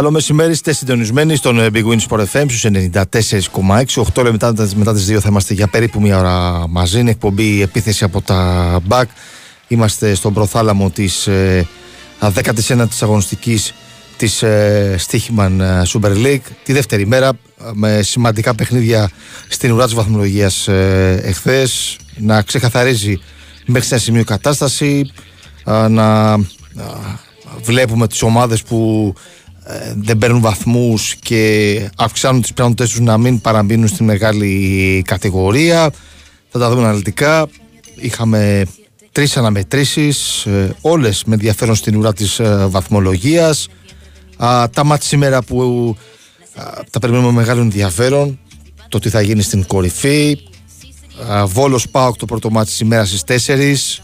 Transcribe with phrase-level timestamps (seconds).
[0.00, 4.02] Καλό μεσημέρι, είστε συντονισμένοι στον ε, Big Win Sport FM στους 94,6.
[4.14, 7.00] 8 λεπτά μετά τις 2 θα είμαστε για περίπου μία ώρα μαζί.
[7.00, 9.04] Είναι εκπομπή επίθεση από τα back.
[9.68, 11.66] Είμαστε στον προθάλαμο της ε,
[12.20, 13.74] 19ης αγωνιστικής
[14.16, 16.52] της ε, Stichman ε, Super League.
[16.64, 17.32] Τη δεύτερη μέρα
[17.72, 19.10] με σημαντικά παιχνίδια
[19.48, 21.96] στην ουρά της βαθμολογίας ε, εχθές.
[22.16, 23.20] Να ξεκαθαρίζει
[23.66, 25.12] μέχρι σε ένα σημείο κατάσταση.
[25.88, 26.36] να
[27.62, 29.20] βλέπουμε τις ομάδες που ε,
[29.96, 35.90] δεν παίρνουν βαθμούς και αυξάνουν τις πιθανότητες τους να μην παραμπίνουν στη μεγάλη κατηγορία.
[36.50, 37.48] Θα τα δούμε αναλυτικά.
[37.96, 38.66] Είχαμε
[39.12, 43.68] τρεις αναμετρήσεις, ε, όλες με ενδιαφέρον στην ουρά της ε, βαθμολογίας.
[44.70, 45.96] τα μάτια σήμερα που
[46.90, 48.38] τα περιμένουμε με μεγάλο ενδιαφέρον,
[48.88, 50.38] το τι θα γίνει στην κορυφή.
[51.46, 54.02] Βόλος Πάοκ το πρώτο μάτι σήμερα στις 4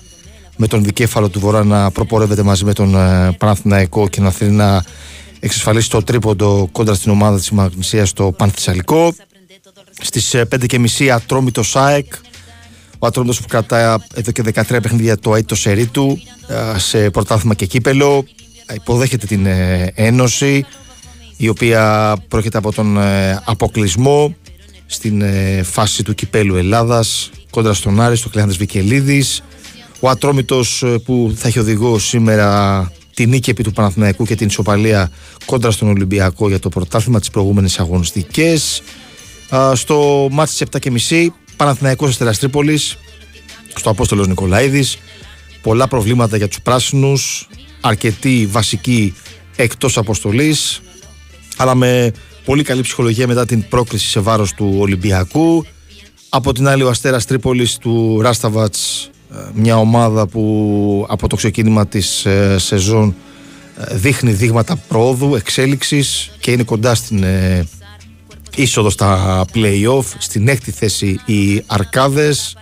[0.57, 2.91] με τον δικέφαλο του Βορρά να προπορεύεται μαζί με τον
[3.39, 4.85] Παναθηναϊκό και να θέλει να
[5.47, 9.15] εξασφαλίσει το τρίποντο κόντρα στην ομάδα της Μαγνησίας στο Πανθυσσαλικό.
[10.01, 12.15] Στις 5.30 ατρόμητο ΣΑΕΚ,
[12.99, 16.19] ο Ατρόμητος που κρατάει εδώ και 13 παιχνίδια το έτο σερί του
[16.77, 18.25] σε πρωτάθλημα και κύπελο.
[18.75, 20.65] Υποδέχεται την ε, Ένωση
[21.37, 24.37] η οποία πρόκειται από τον ε, αποκλεισμό
[24.87, 29.43] στην ε, φάση του κυπέλου Ελλάδας κόντρα στον Άρη, στο Κλειάντες Βικελίδης.
[30.01, 35.11] Ο Ατρόμητος που θα έχει οδηγό σήμερα τη νίκη επί του Παναθηναϊκού και την ισοπαλία
[35.45, 38.83] κόντρα στον Ολυμπιακό για το πρωτάθλημα της προηγούμενης αγωνιστικές.
[39.75, 40.63] στο μάτι της
[41.09, 41.27] 7.30
[41.57, 42.99] Παναθηναϊκός Αστεράς Τρίπολης
[43.75, 44.99] στο Απόστολος Νικολαίδης
[45.63, 47.49] πολλά προβλήματα για τους πράσινους
[47.81, 49.15] αρκετοί βασικοί
[49.57, 50.81] εκτός αποστολής
[51.57, 52.13] αλλά με
[52.45, 55.67] πολύ καλή ψυχολογία μετά την πρόκληση σε βάρος του Ολυμπιακού
[56.29, 59.11] από την άλλη ο Αστέρας Τρίπολης του Ράσταβατς
[59.55, 63.15] μια ομάδα που από το ξεκίνημα της ε, σεζόν
[63.79, 67.69] ε, δείχνει δείγματα πρόοδου, εξέλιξης και είναι κοντά στην ε,
[68.57, 72.57] είσοδο στα play-off, στην έκτη θέση οι Αρκάδες,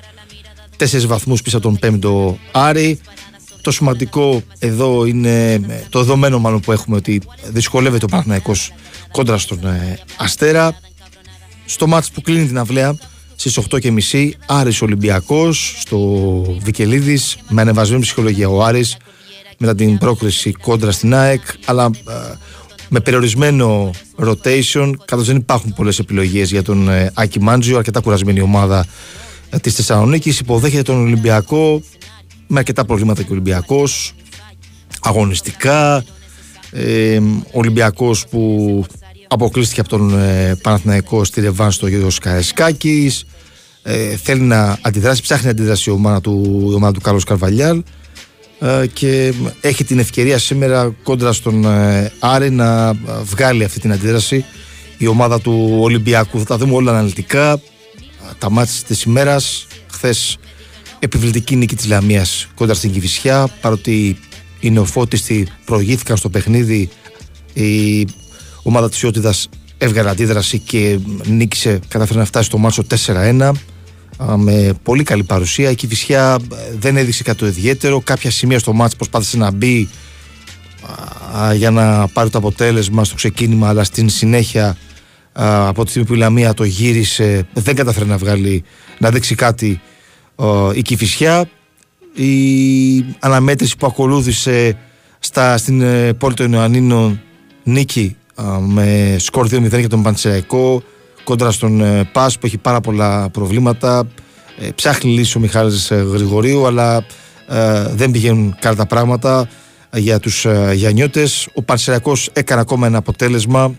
[0.77, 3.01] τέσσερις βαθμούς πίσω από τον πέμπτο Άρη.
[3.61, 7.21] Το σημαντικό εδώ είναι το δεδομένο μάλλον που έχουμε ότι
[7.53, 8.73] δυσκολεύεται ο Παναθηναϊκός
[9.11, 9.61] κόντρα στον
[10.17, 10.79] Αστέρα.
[11.65, 12.97] Στο μάτς που κλείνει την αυλαία
[13.37, 15.99] στις 8.30 Άρης Ολυμπιακός στο
[16.63, 18.97] Βικελίδης με ανεβασμένη ψυχολογία ο Άρης
[19.59, 22.35] μετά την πρόκριση κόντρα στην ΑΕΚ αλλά ε,
[22.89, 28.41] με περιορισμένο rotation καθώς δεν υπάρχουν πολλές επιλογές για τον ε, Άκη Μάντζιο αρκετά κουρασμένη
[28.41, 28.87] ομάδα
[29.51, 31.83] ε, της Θεσσαλονίκης υποδέχεται τον Ολυμπιακό
[32.47, 34.15] με αρκετά προβλήματα και ο Ολυμπιακός
[35.01, 36.05] αγωνιστικά
[36.71, 37.21] ε,
[37.53, 38.85] Ολυμπιακός που
[39.35, 43.25] αποκλείστηκε από τον ε, Παναθηναϊκό στη Ρεβάνς στο Γιώργο Καρεσκάκης
[43.87, 47.83] ε, θέλει να αντιδράσει, ψάχνει να αντιδράσει η ομάδα του, η ομάδα του Κάρλος Καρβαλιάλ.
[48.59, 52.93] Ε, και έχει την ευκαιρία σήμερα κόντρα στον ε, Άρη να
[53.25, 54.45] βγάλει αυτή την αντίδραση
[54.99, 56.39] η ομάδα του Ολυμπιακού.
[56.39, 57.61] Θα τα δούμε όλα αναλυτικά.
[58.39, 59.67] Τα μάτια της ημέρας.
[59.91, 60.39] Χθες
[60.99, 64.19] επιβλητική νίκη της Λαμίας κόντρα στην Κηφισιά παρότι
[64.61, 66.89] οι νεοφώτιστοι προηγήθηκαν στο παιχνίδι
[67.53, 68.07] η
[68.65, 73.51] ομάδα της Ιώτιδας έβγαλε αντίδραση και νίκησε, κατάφερε να φτάσει στο μάτσο 4-1
[74.37, 75.71] με πολύ καλή παρουσία.
[75.71, 78.01] Η Κηφισιά ε, δεν έδειξε κάτι το ιδιαίτερο.
[78.01, 79.89] Κάποια σημεία στο μάτσο προσπάθησε να μπει
[81.55, 84.77] για να πάρει το αποτέλεσμα στο ξεκίνημα, αλλά στην συνέχεια
[85.33, 88.65] από τη στιγμή που η Λαμία το γύρισε, δεν κατάφερε να βγάλει,
[88.99, 89.81] να δείξει κάτι
[90.75, 91.49] η Κηφισιά.
[92.15, 94.79] η αναμέτρηση που ακολούθησε
[95.19, 97.21] στα, στην ε, πόλη των Ιωαννίνων
[97.63, 98.17] νίκη
[98.61, 100.83] με σκορ 2-0 για τον Παντσεραϊκό
[101.25, 104.07] κόντρα στον ε, Πας που έχει πάρα πολλά προβλήματα.
[104.59, 107.07] Ε, ψάχνει λύση ο Μιχάλης Γρηγορίου αλλά
[107.91, 109.49] δεν πηγαίνουν καλά τα πράγματα
[109.93, 111.49] για τους Γιαννιώτες.
[111.55, 113.75] Ο Παντσεραϊκός έκανε ακόμα ένα αποτέλεσμα.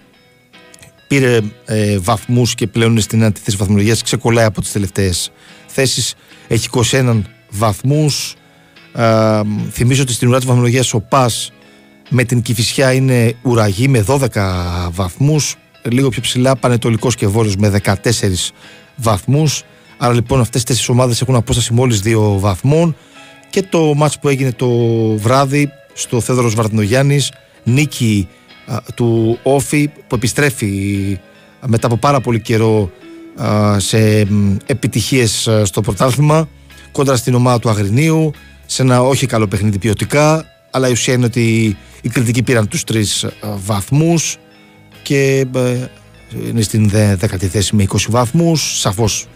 [1.07, 4.01] Πήρε ε, βαθμούς και πλέον είναι στην αντίθεση βαθμολογίας.
[4.03, 5.31] Ξεκολλάει από τις τελευταίες
[5.67, 6.15] θέσεις.
[6.47, 8.35] Έχει 21 βαθμούς.
[8.93, 9.41] Ε,
[9.71, 11.51] θυμίζω ότι στην ουρά της βαθμολογίας ο Πας
[12.09, 14.27] με την Κηφισιά είναι ουραγή με 12
[14.91, 15.55] βαθμούς.
[15.81, 18.53] Λίγο πιο ψηλά Πανετολικός και Βόρειος με 14
[18.95, 19.63] βαθμούς.
[19.97, 22.95] Άρα λοιπόν αυτές τις τέσσερις ομάδες έχουν απόσταση μόλις 2 βαθμών.
[23.49, 24.69] Και το μάτς που έγινε το
[25.17, 27.31] βράδυ στο Θέδωρος Βαρδινογιάννης
[27.63, 28.27] νίκη
[28.95, 31.19] του Όφη που επιστρέφει
[31.65, 32.91] μετά από πάρα πολύ καιρό
[33.77, 34.27] σε
[34.65, 36.47] επιτυχίες στο πρωτάθλημα
[36.91, 38.31] κόντρα στην ομάδα του Αγρινίου
[38.65, 42.83] σε ένα όχι καλό παιχνίδι ποιοτικά αλλά η ουσία είναι ότι οι κριτικοί πήραν τους
[42.83, 43.25] τρεις
[43.65, 44.37] βαθμούς
[45.03, 45.45] και
[46.47, 49.27] είναι στην δέκατη θέση με 20 βαθμούς σαφώς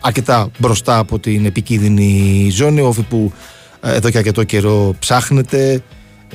[0.00, 3.32] αρκετά μπροστά από την επικίνδυνη ζώνη όφη που
[3.80, 5.82] εδώ και αρκετό καιρό ψάχνεται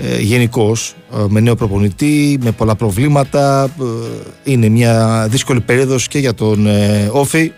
[0.01, 3.63] ε, γενικώς ε, με νέο προπονητή, με πολλά προβλήματα.
[4.43, 7.51] Ε, είναι μια δύσκολη περίοδος και για τον ε, Όφη.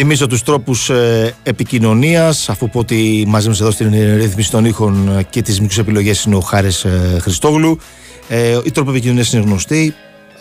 [0.00, 5.24] Θυμίζω τους τρόπους ε, επικοινωνίας αφού πω ότι μαζί μας εδώ στην ρύθμιση των ήχων
[5.30, 7.78] και τις μικρές επιλογές είναι ο Χάρης ε, Χριστόγλου.
[8.28, 9.94] Ε, οι τρόποι επικοινωνίας είναι γνωστοί.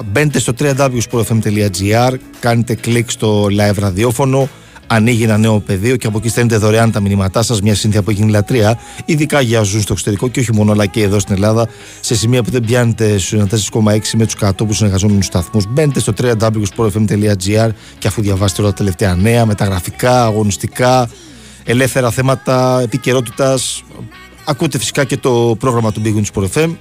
[0.06, 4.50] Μπαίνετε στο www.sportfm.gr, κάνετε κλικ στο live ραδιόφωνο,
[4.87, 7.61] ανοίγει ένα νέο πεδίο και από εκεί στέλνετε δωρεάν τα μηνύματά σας.
[7.61, 10.85] Μια σύνθια που έχει γίνει λατρεία, ειδικά για ζουν στο εξωτερικό και όχι μόνο, αλλά
[10.85, 11.67] και εδώ στην Ελλάδα,
[11.99, 15.65] σε σημεία που δεν πιάνετε στους 94,6 με τους κατόπου συνεργαζόμενους σταθμούς.
[15.69, 21.09] Μπαίνετε στο www.sportfm.gr και αφού διαβάσετε όλα τα τελευταία νέα, μεταγραφικά, αγωνιστικά,
[21.63, 23.83] ελεύθερα θέματα επικαιρότητας,
[24.45, 26.75] ακούτε φυσικά και το πρόγραμμα του Big Win Sport FM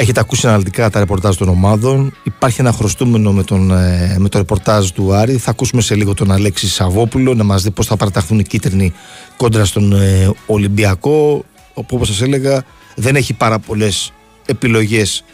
[0.00, 2.14] Έχετε ακούσει αναλυτικά τα ρεπορτάζ των ομάδων.
[2.22, 5.36] Υπάρχει ένα χρωστούμενο με, τον, ε, με το ρεπορτάζ του Άρη.
[5.36, 8.92] Θα ακούσουμε σε λίγο τον Αλέξη Σαββόπουλο να μας δει πώς θα παραταχθούν οι κίτρινοι
[9.36, 11.44] κόντρα στον ε, Ολυμπιακό.
[11.74, 12.64] Όπου όπως σας έλεγα
[12.96, 14.12] δεν έχει πάρα πολλές
[14.46, 15.24] επιλογές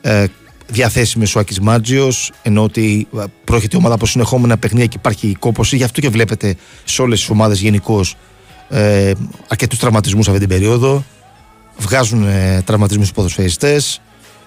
[0.00, 0.24] ε,
[0.66, 5.76] διαθέσιμη ο Άκης Μάτζιος, ενώ ότι ε, πρόκειται ομάδα από συνεχόμενα παιχνίδια και υπάρχει κόποση.
[5.76, 8.14] Γι' αυτό και βλέπετε σε όλες τις ομάδες γενικώς
[8.68, 9.12] ε,
[9.48, 11.04] αρκετούς τραυματισμούς αυτή την περίοδο.
[11.78, 14.00] Βγάζουν ε, τραυματισμούς στου ποδοσφαιριστές,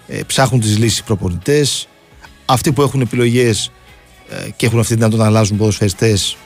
[0.07, 1.87] ε, ψάχνουν τις λύσεις προπονητές.
[2.45, 3.71] Αυτοί που έχουν επιλογές
[4.29, 6.37] ε, και έχουν αυτή την δυνατότητα να αλλάζουν ποδοσφαιριστές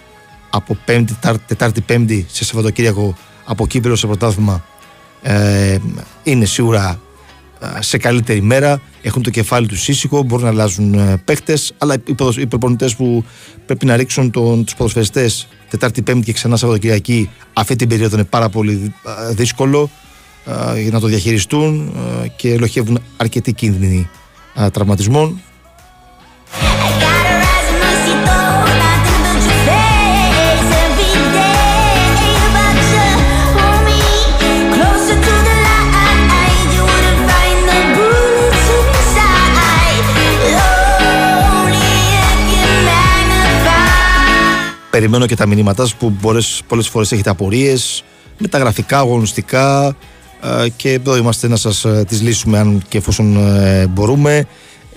[0.50, 4.66] από πέμπτη, Τετάρτη, Πέμπτη σε Σαββατοκύριακο από Κύπρο σε πρωτάθλημα
[5.22, 5.78] ε,
[6.24, 7.00] είναι σίγουρα
[7.80, 11.96] σε καλύτερη μέρα, έχουν το κεφάλι τους ήσυχο, μπορούν να αλλάζουν ε, παίχτε, αλλά
[12.38, 13.26] οι προπονητές που
[13.66, 18.50] πρέπει να ρίξουν τους ποδοσφαιριστές Τετάρτη, Πέμπτη και ξανά Σαββατοκυριακή, αυτή την περίοδο είναι πάρα
[18.50, 18.94] πολύ
[19.32, 19.90] δύσκολο
[20.82, 21.94] για να το διαχειριστούν
[22.36, 24.10] και ελοχεύουν αρκετοί κίνδυνοι
[24.72, 25.42] τραυματισμών.
[44.94, 48.04] περιμένω και τα μηνύματά σας που πολλές, πολλές φορές έχετε απορίες
[48.38, 49.96] μεταγραφικά, αγωνιστικά ε,
[50.76, 54.46] και εδώ είμαστε να σας ε, τις λύσουμε αν και εφόσον ε, μπορούμε.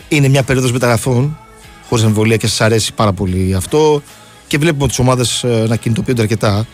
[0.08, 1.38] Είναι μια περίοδος μεταγραφών
[1.88, 4.02] χωρίς εμβολία και σας αρέσει πάρα πολύ αυτό.
[4.46, 6.66] Και βλέπουμε τις ομάδες να κινητοποιούνται αρκετά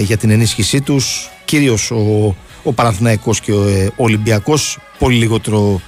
[0.00, 1.30] για την ενίσχυσή τους.
[1.44, 5.80] Κυρίως ο, ο Παναθηναϊκός και ο, ο Ολυμπιακός πολύ λιγότερο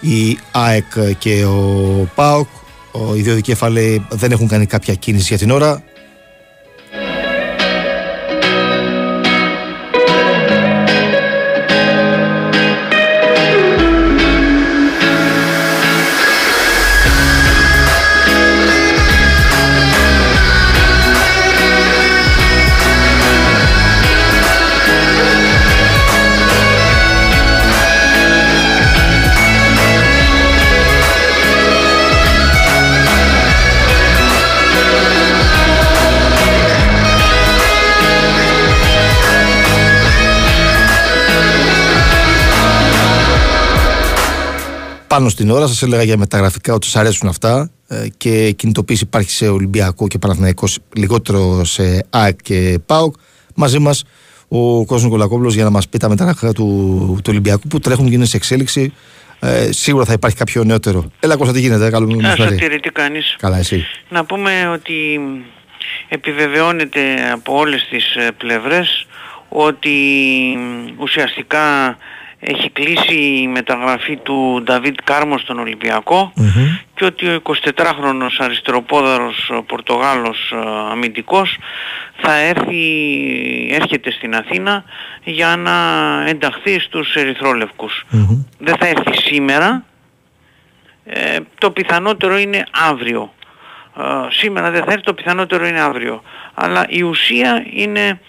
[0.00, 2.48] η ΑΕΚ και ο ΠΑΟΚ.
[3.16, 5.82] Οι δύο δικέφαλοι δεν έχουν κάνει κάποια κίνηση για την ώρα
[45.14, 45.66] πάνω στην ώρα.
[45.66, 50.18] Σας έλεγα για μεταγραφικά ότι σας αρέσουν αυτά ε, και κινητοποίηση υπάρχει σε Ολυμπιακό και
[50.18, 53.14] Παναθηναϊκός, λιγότερο σε ΑΕΚ και ΠΑΟΚ.
[53.54, 54.04] Μαζί μας
[54.48, 56.64] ο Κόσμο Νικολακόπουλος για να μας πει τα μεταγραφικά του,
[57.16, 58.92] του Ολυμπιακού που τρέχουν και είναι σε εξέλιξη.
[59.40, 61.10] Ε, σίγουρα θα υπάρχει κάποιο νεότερο.
[61.20, 62.16] Έλα Κώστα τι γίνεται, καλό μου
[62.82, 63.86] τι κάνεις; Καλά εσύ.
[64.08, 65.20] Να πούμε ότι
[66.08, 67.00] επιβεβαιώνεται
[67.32, 69.06] από όλες τις ε, πλευρές
[69.48, 69.90] ότι
[70.98, 71.96] ουσιαστικά
[72.40, 76.32] έχει κλείσει η μεταγραφή του Νταβίτ Κάρμο στον ολυμπιακο
[76.94, 80.56] και ότι ο 24χρονος αριστεροπόδαρος Πορτογάλος ε,
[80.90, 81.58] αμυντικός
[82.16, 82.82] θα έρθει,
[83.70, 84.84] έρχεται στην Αθήνα
[85.24, 85.74] για να
[86.26, 88.04] ενταχθεί στους ερυθρόλευκους.
[88.58, 89.84] Δεν θα έρθει σήμερα,
[91.04, 93.32] ε, το πιθανότερο είναι αύριο.
[93.98, 96.22] Ε, σήμερα δεν θα έρθει, το πιθανότερο είναι αύριο.
[96.54, 98.20] Αλλά η ουσία είναι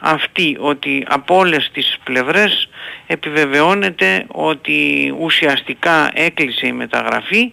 [0.00, 2.68] αυτή ότι από όλες τις πλευρές
[3.06, 7.52] επιβεβαιώνεται ότι ουσιαστικά έκλεισε η μεταγραφή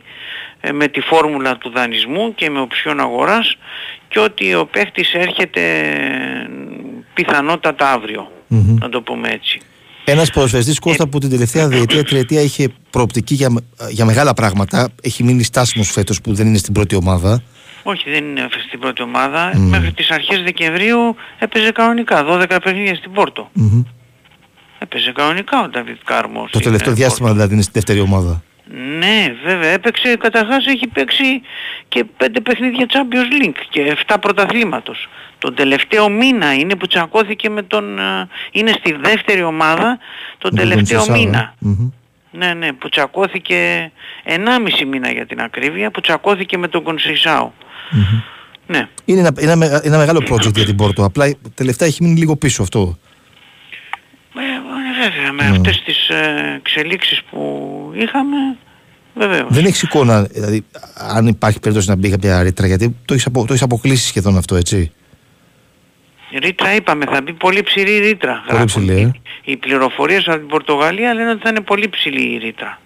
[0.61, 3.57] ε, με τη φόρμουλα του δανεισμού και με οψιόν αγοράς
[4.07, 5.61] και ότι ο παίχτης έρχεται
[7.13, 8.01] πιθανότατα
[8.79, 9.59] να το πούμε έτσι.
[10.03, 13.53] Ένας ποδοσφαιριστής Κώστα ε, που την τελευταία διετία, τριετία είχε προοπτική για,
[13.89, 14.89] για μεγάλα πράγματα.
[15.01, 17.43] Έχει μείνει στάσιμος φέτος που δεν είναι στην πρώτη ομάδα.
[17.89, 19.51] Όχι, δεν είναι στην πρώτη ομάδα.
[19.57, 22.25] Μέχρι τις αρχές Δεκεμβρίου έπαιζε κανονικά.
[22.27, 23.51] 12 παιχνίδια στην Πόρτο.
[23.59, 23.83] Mm-hmm.
[24.79, 26.51] Έπαιζε κανονικά ο Νταβίτ Κάρμος.
[26.51, 28.43] Το τελευταίο διάστημα δηλαδή είναι στη δεύτερη ομάδα.
[28.99, 29.69] Ναι, βέβαια.
[29.69, 31.41] Έπαιξε, καταρχάς έχει παίξει
[31.87, 35.09] και 5 παιχνίδια Champions League και 7 πρωταθλήματος.
[35.37, 37.99] Τον τελευταίο μήνα είναι που τσακώθηκε με τον...
[37.99, 39.99] Ε, είναι στη δεύτερη ομάδα
[40.37, 41.53] τον τελευταίο μήνα.
[41.65, 41.91] Mm-hmm.
[42.31, 43.91] Ναι, ναι, που τσακώθηκε
[44.25, 46.83] 1,5 μήνα για την ακρίβεια, που τσακώθηκε με τον
[47.89, 48.23] κονσεισαου
[48.67, 48.87] Ναι.
[49.05, 52.61] Είναι ένα, ένα, ένα μεγάλο project για την Πόρτο, απλά τελευταία έχει μείνει λίγο πίσω
[52.61, 52.97] αυτό.
[54.35, 55.51] Ε, ε βέβαια, με mm.
[55.51, 58.37] αυτές τις ε, εξελίξεις που είχαμε,
[59.13, 59.47] βεβαίως.
[59.49, 63.39] Δεν έχεις εικόνα, δηλαδή, αν υπάρχει περίπτωση να μπει κάποια ρήτρα, γιατί το έχεις, απο,
[63.39, 64.91] το έχεις αποκλείσει σχεδόν αυτό, έτσι.
[66.39, 68.43] Ρήτρα είπαμε, θα μπει πολύ ψηλή ρήτρα.
[68.47, 69.11] Πολύ ψηλή, ε.
[69.43, 72.79] Οι πληροφορίες από την Πορτογαλία λένε ότι θα είναι πολύ ψηλή η ρήτρα.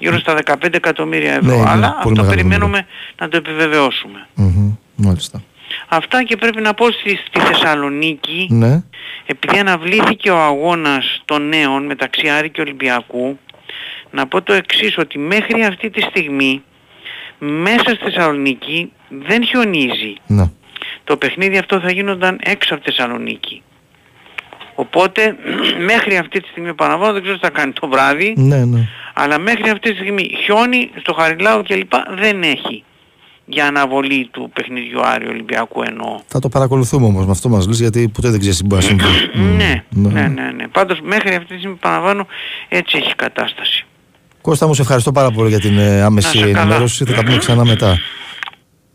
[0.00, 0.12] Mm-hmm.
[0.12, 1.56] Γύρω στα 15 εκατομμύρια ευρώ.
[1.56, 2.86] Ναι, Αλλά αυτό περιμένουμε
[3.20, 4.26] να το επιβεβαιώσουμε.
[4.36, 4.76] Mm-hmm.
[4.96, 5.42] Μάλιστα.
[5.88, 8.82] Αυτά και πρέπει να πω στη, στη Θεσσαλονίκη, ναι.
[9.26, 13.38] επειδή αναβλήθηκε ο αγώνας των νέων μεταξύ Άρη και Ολυμπιακού,
[14.10, 16.62] να πω το εξής, ότι μέχρι αυτή τη στιγμή
[17.38, 20.14] μέσα στη Θεσσαλονίκη δεν χιονίζει.
[20.26, 20.50] Ναι
[21.10, 23.62] το παιχνίδι αυτό θα γίνονταν έξω από Θεσσαλονίκη.
[24.74, 25.36] Οπότε
[25.90, 28.34] μέχρι αυτή τη στιγμή παραβάνω δεν ξέρω τι θα κάνει το βράδυ.
[28.36, 28.88] Ναι, ναι.
[29.22, 31.92] Αλλά μέχρι αυτή τη στιγμή χιόνι στο Χαριλάου κλπ.
[32.18, 32.84] δεν έχει
[33.44, 36.20] για αναβολή του παιχνιδιού Άρη Ολυμπιακού εννοώ.
[36.26, 38.88] Θα το παρακολουθούμε όμως με αυτό μας λες γιατί ποτέ δεν ξέρεις τι μπορεί να
[38.88, 39.04] συμβεί.
[39.56, 40.68] ναι, ναι, ναι, ναι, ναι.
[40.68, 42.26] Πάντως μέχρι αυτή τη στιγμή παραβάνω
[42.68, 43.86] έτσι έχει κατάσταση.
[44.40, 47.04] Κώστα μου σε ευχαριστώ πάρα πολύ για την ε, άμεση ενημέρωση.
[47.04, 47.98] Θα τα πούμε ξανά μετά.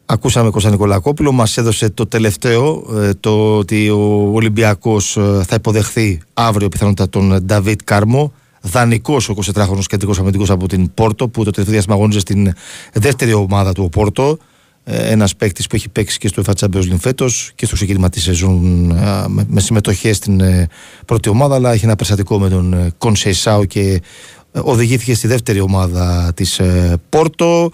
[0.06, 6.22] Ακούσαμε Κώστα Νικολακόπουλο, μας έδωσε το τελευταίο, ε, το ότι ο Ολυμπιακός ε, θα υποδεχθεί
[6.34, 8.34] αύριο πιθανότητα τον Νταβίτ Κάρμο,
[8.66, 12.54] δανεικός ο 24χρονος κεντρικός αμυντικός από την Πόρτο, που το τελευταίο διάστημα αγωνίζεται στην
[12.94, 14.38] δεύτερη ομάδα του ο Πόρτο,
[14.84, 18.10] ε, ένας παίκτης που έχει παίξει και στο UEFA Champions League φέτος και στο ξεκίνημα
[18.10, 18.86] της σεζόν
[19.48, 20.42] με συμμετοχές στην
[21.06, 24.02] πρώτη ομάδα, αλλά έχει ένα περιστατικό με τον Κονσεϊσάου και
[24.52, 26.62] οδηγήθηκε στη δεύτερη ομάδα της
[27.10, 27.72] Πόρτο.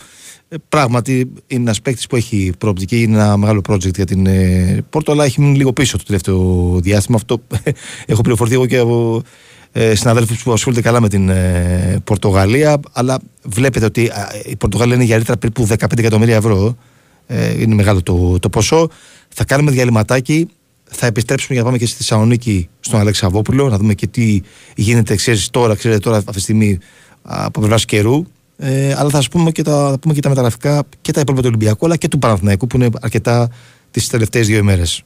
[0.53, 4.83] Ε, πράγματι είναι ένας παίκτης που έχει προοπτική, είναι ένα μεγάλο project για την ε,
[4.89, 7.17] Πόρτο, αλλά έχει μείνει λίγο πίσω το τελευταίο διάστημα.
[7.17, 7.41] Αυτό
[8.05, 9.21] έχω πληροφορηθεί εγώ και από
[9.71, 12.79] ε, συναδέλφου που ασχολούνται καλά με την ε, Πορτογαλία.
[12.91, 14.11] Αλλά βλέπετε ότι
[14.45, 16.77] η Πορτογαλία είναι για ρήτρα περίπου 15 εκατομμύρια ευρώ.
[17.27, 18.89] Ε, είναι μεγάλο το, το ποσό.
[19.29, 20.47] Θα κάνουμε διαλυματάκι.
[20.93, 24.41] Θα επιστρέψουμε για να πάμε και στη Θεσσαλονίκη στον Αλεξαβόπουλο, να δούμε και τι
[24.75, 26.77] γίνεται, ξέρεις, τώρα, ξέρετε τώρα αυτή τη στιγμή
[27.21, 28.25] από πλευράς καιρού.
[28.57, 31.49] Ε, αλλά θα, πούμε και τα, θα πούμε και τα μεταγραφικά και τα υπόλοιπα του
[31.53, 33.49] Ολυμπιακού αλλά και του Παναθηναϊκού που είναι αρκετά
[33.91, 35.03] τις τελευταίες δύο ημέρες.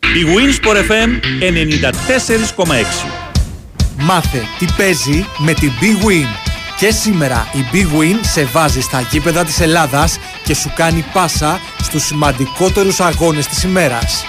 [0.00, 1.10] Η Winsport FM
[2.56, 3.23] 94,6
[3.98, 6.26] Μάθε τι παίζει με την Big Win.
[6.78, 11.60] Και σήμερα η Big Win σε βάζει στα γήπεδα της Ελλάδας και σου κάνει πάσα
[11.82, 14.24] στους σημαντικότερους αγώνες της ημέρας.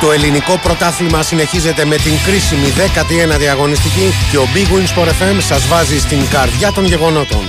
[0.00, 5.36] Το ελληνικό πρωτάθλημα συνεχίζεται με την κρίσιμη 19η διαγωνιστική και ο Big Wins for FM
[5.38, 7.44] σας βάζει στην καρδιά των γεγονότων.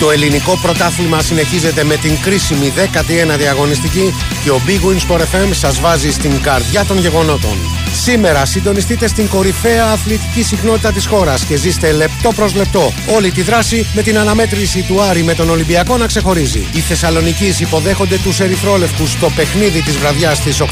[0.00, 4.14] Το ελληνικό πρωτάθλημα συνεχίζεται με την κρίσιμη 19η διαγωνιστική
[4.46, 7.85] και ο Big Wins for FM σας βάζει στην καρδιά των γεγονότων.
[8.02, 13.42] Σήμερα συντονιστείτε στην κορυφαία αθλητική συχνότητα της χώρας και ζήστε λεπτό προς λεπτό όλη τη
[13.42, 16.66] δράση με την αναμέτρηση του Άρη με τον Ολυμπιακό να ξεχωρίζει.
[16.72, 20.66] Οι Θεσσαλονικοί υποδέχονται τους Ερυθρόλευκους στο παιχνίδι της βραδιάς στις 8.30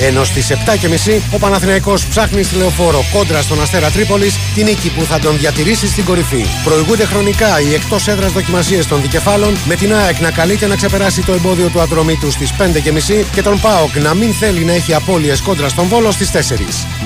[0.00, 0.52] ενώ στις
[1.06, 5.38] 7.30 ο Παναθηναϊκός ψάχνει στη λεωφόρο κόντρα στον Αστέρα Τρίπολης τη νίκη που θα τον
[5.38, 6.44] διατηρήσει στην κορυφή.
[6.64, 11.22] Προηγούνται χρονικά οι εκτός έδρας δοκιμασίες των δικεφάλων με την ΑΕΚ να καλείται να ξεπεράσει
[11.22, 15.40] το εμπόδιο του ατρωμίτου στις 5.30 και τον ΠΑΟΚ να μην θέλει να έχει απώλειες
[15.40, 16.38] κόντρα στον Βόλο στις 4.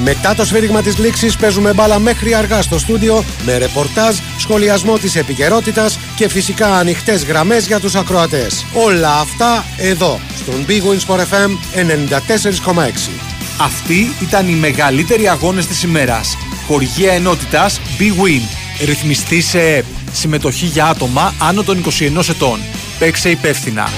[0.03, 5.17] Μετά το σφύριγμα της λήξης παίζουμε μπάλα μέχρι αργά στο στούντιο με ρεπορτάζ, σχολιασμό της
[5.17, 8.65] επικαιρότητας και φυσικά ανοιχτές γραμμές για τους ακροατές.
[8.73, 13.11] Όλα αυτά εδώ στον Big Wins for FM 94,6.
[13.61, 16.37] Αυτοί ήταν οι μεγαλύτεροι αγώνες της ημέρας.
[16.67, 18.43] Χορηγία ενότητας Big Win.
[18.85, 19.85] Ρυθμιστή σε ΕΠ.
[20.13, 22.61] Συμμετοχή για άτομα άνω των 21 ετών.
[22.99, 23.89] Παίξε υπεύθυνα.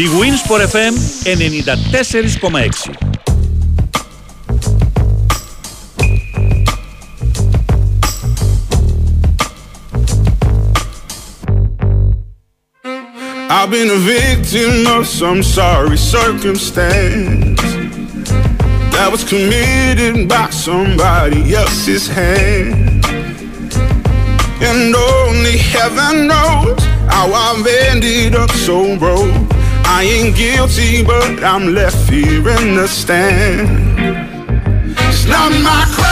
[0.00, 2.94] Η Wins for FM 94,6.
[13.50, 17.60] I've been a victim of some sorry circumstance
[18.94, 23.04] that was committed by somebody else's hand.
[24.60, 29.57] And only heaven knows how I've ended up so broke.
[29.90, 33.98] I ain't guilty, but I'm left here in the stand.
[35.08, 36.07] It's not my crime.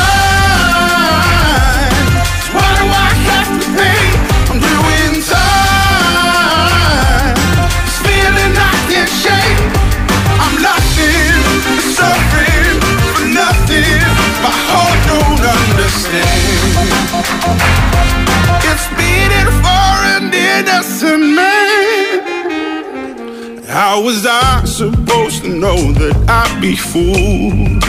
[23.76, 27.84] How was I supposed to know that I'd be fooled?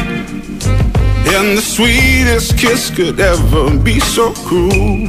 [1.33, 5.07] And the sweetest kiss could ever be so cruel.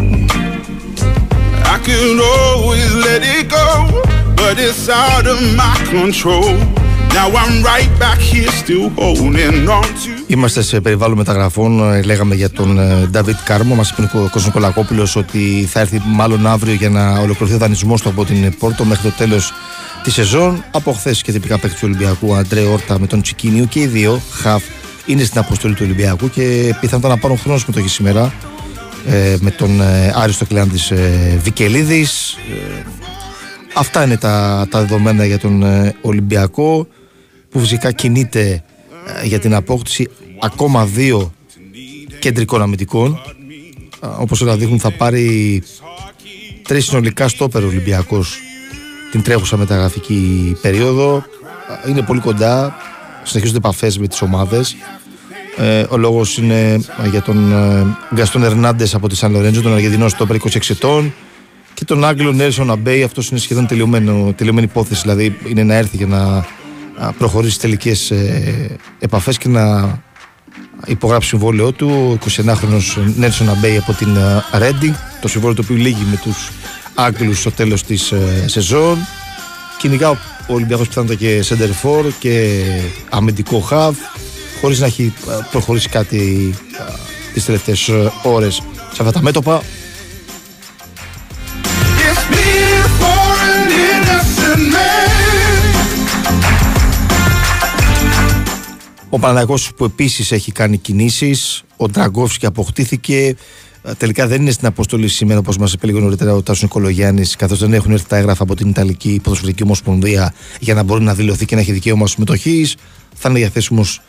[1.67, 4.03] I could always let it go,
[4.37, 6.55] but it's out of my control.
[7.17, 10.25] Now I'm right back here still holding on to.
[10.27, 11.93] Είμαστε σε περιβάλλον μεταγραφών.
[11.93, 13.75] Ε, Λέγαμε για τον ε, Νταβίτ Κάρμο.
[13.75, 18.03] Μας είπε ο Κώσο Νικολακόπουλος ότι θα έρθει μάλλον αύριο για να ολοκληρωθεί ο δανεισμός
[18.03, 19.53] του από την Πόρτο μέχρι το τέλος
[20.03, 20.65] της σεζόν.
[20.71, 24.21] Από χθες και τυπικά παίκτη του Ολυμπιακού, Αντρέ Όρτα με τον Τσικίνιο και οι δύο
[24.31, 24.63] χαφ
[25.07, 28.33] είναι στην αποστολή του Ολυμπιακού και πιθανότατα να πάρουν χρόνος συμμετοχή σήμερα
[29.07, 32.33] ε, με τον ε, Άριστο Κλάντη ε, Βικελίδης.
[32.33, 32.83] Ε,
[33.75, 36.87] αυτά είναι τα, τα δεδομένα για τον ε, Ολυμπιακό
[37.51, 38.63] που φυσικά κινείται
[39.23, 40.09] ε, για την απόκτηση
[40.41, 41.33] ακόμα δύο
[42.19, 43.21] κεντρικών αμυντικών.
[44.03, 45.63] Ε, Όπως όλα δείχνουν θα πάρει
[46.63, 48.39] τρεις συνολικά στόπερ ο Ολυμπιακός
[49.11, 51.25] την τρέχουσα μεταγραφική περίοδο.
[51.85, 52.77] Ε, Είναι πολύ κοντά,
[53.23, 54.77] συνεχίζονται επαφές με τις ομάδες.
[55.57, 56.73] Ε, ο λόγος είναι
[57.05, 61.15] ε, για τον ε, Γκαστόν Ερνάντες από τη Σαν Λορέντζο, τον Αργεντινό στόπερ 26 ετών.
[61.75, 65.01] Και τον Άγγλο Νέλσον Αμπέι, αυτός είναι σχεδόν τελειωμένο, τελειωμένη υπόθεση.
[65.01, 66.47] Δηλαδή είναι να έρθει για να
[66.99, 69.99] α, προχωρήσει στις τελικές ε, επαφές και να
[70.87, 72.19] υπογράψει συμβόλαιό του.
[72.23, 74.17] Ο 29χρονο Νέλσον Αμπέι από την
[74.53, 74.95] Ρέντινγκ.
[75.21, 76.51] Το συμβόλαιο το οποίο λύγει με τους
[76.95, 78.99] Άγγλους στο τέλος της ε, σεζόν.
[79.79, 82.63] Κυνηγά ο Ολυμπιακός πιθανότατα και center for και
[83.11, 83.97] αμυντικό χαβ
[84.61, 86.93] χωρίς να έχει ε, προχωρήσει κάτι ε,
[87.33, 88.55] τις τελευταίες ε, ώρες
[88.93, 89.63] σε αυτά τα μέτωπα.
[99.11, 103.37] Ο Παναγιώτης που επίσης έχει κάνει κινήσεις, ο Ντραγκόφσκι αποκτήθηκε,
[103.83, 107.37] Ε, τελικά δεν είναι στην αποστολή σήμερα όπως μας είπε λίγο νωρίτερα ο Τάσος Νικολογιάννης
[107.37, 111.15] καθώς δεν έχουν έρθει τα έγγραφα από την Ιταλική Ποδοσφαιρική Ομοσπονδία για να μπορεί να
[111.15, 112.77] δηλωθεί και να έχει δικαίωμα συμμετοχής.
[113.15, 114.01] Θα είναι διαθέσιμος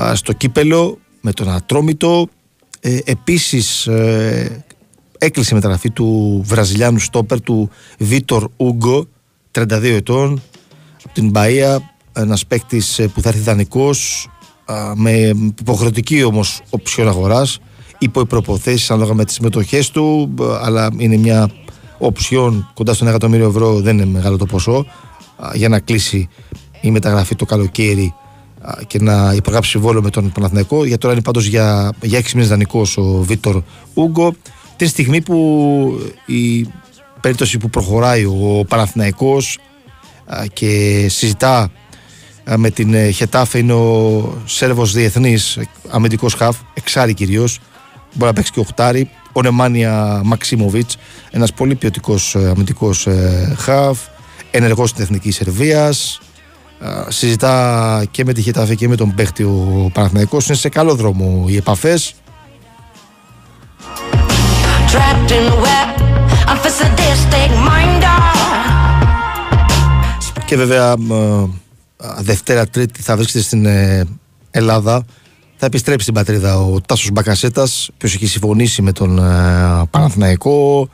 [0.00, 2.28] α, στο κύπελο με τον Ατρόμητο.
[2.80, 4.64] Ε, επίσης ε,
[5.18, 9.06] έκλεισε η μεταγραφή του Βραζιλιάνου στόπερ του Βίτορ Ούγκο
[9.52, 10.42] 32 ετών
[11.04, 11.76] από την Μπαΐα
[12.16, 14.28] ένας παίκτης που θα έρθει δανεικός.
[14.28, 14.33] α,
[14.94, 17.58] με υποχρεωτική όμως οψιόν αγοράς
[17.98, 21.50] υπό προποθέσεις ανάλογα με τις συμμετοχές του μπ, αλλά είναι μια
[21.98, 24.86] οψιόν κοντά στον 1 εκατομμύριο ευρώ δεν είναι μεγάλο το ποσό
[25.36, 26.28] α, για να κλείσει
[26.80, 28.14] η μεταγραφή το καλοκαίρι
[28.60, 30.84] α, και να υπογράψει συμβόλαιο με τον Παναθηναϊκό.
[30.84, 33.62] Για τώρα είναι πάντως για, για 6 μήνες δανεικός ο Βίτορ
[33.94, 34.34] Ούγκο.
[34.76, 35.38] Την στιγμή που
[36.26, 36.68] η
[37.20, 39.58] περίπτωση που προχωράει ο Παναθηναϊκός
[40.26, 41.68] α, και συζητά α,
[42.56, 45.58] με την ε, Χετάφε είναι ο Σέρβος Διεθνής
[45.90, 47.60] αμυντικός χαφ, εξάρι κυρίως.
[48.12, 50.96] Μπορεί να παίξει και οχτάρι ο Νεμάνια Μαξίμοβιτς
[51.30, 53.98] ένας πολύ ποιοτικός ε, αμυντικός ε, χαφ.
[54.50, 56.20] Ενεργός στην Εθνική Σερβίας.
[56.78, 60.46] Α, συζητά και με τη Χετάφε και με τον παίχτη ο Παναθηναϊκός.
[60.46, 62.14] Είναι σε καλό δρόμο οι επαφές.
[64.92, 65.88] Trapped in the web,
[66.48, 68.24] I'm for sadistic minder.
[70.44, 71.46] και βέβαια ε, α,
[72.18, 74.04] Δευτέρα Τρίτη θα βρίσκεται στην ε,
[74.50, 75.04] Ελλάδα.
[75.56, 79.22] Θα επιστρέψει στην πατρίδα ο Τάσος Μπακασέτας ο έχει συμφωνήσει με τον ε,
[79.90, 80.88] Παναθηναϊκό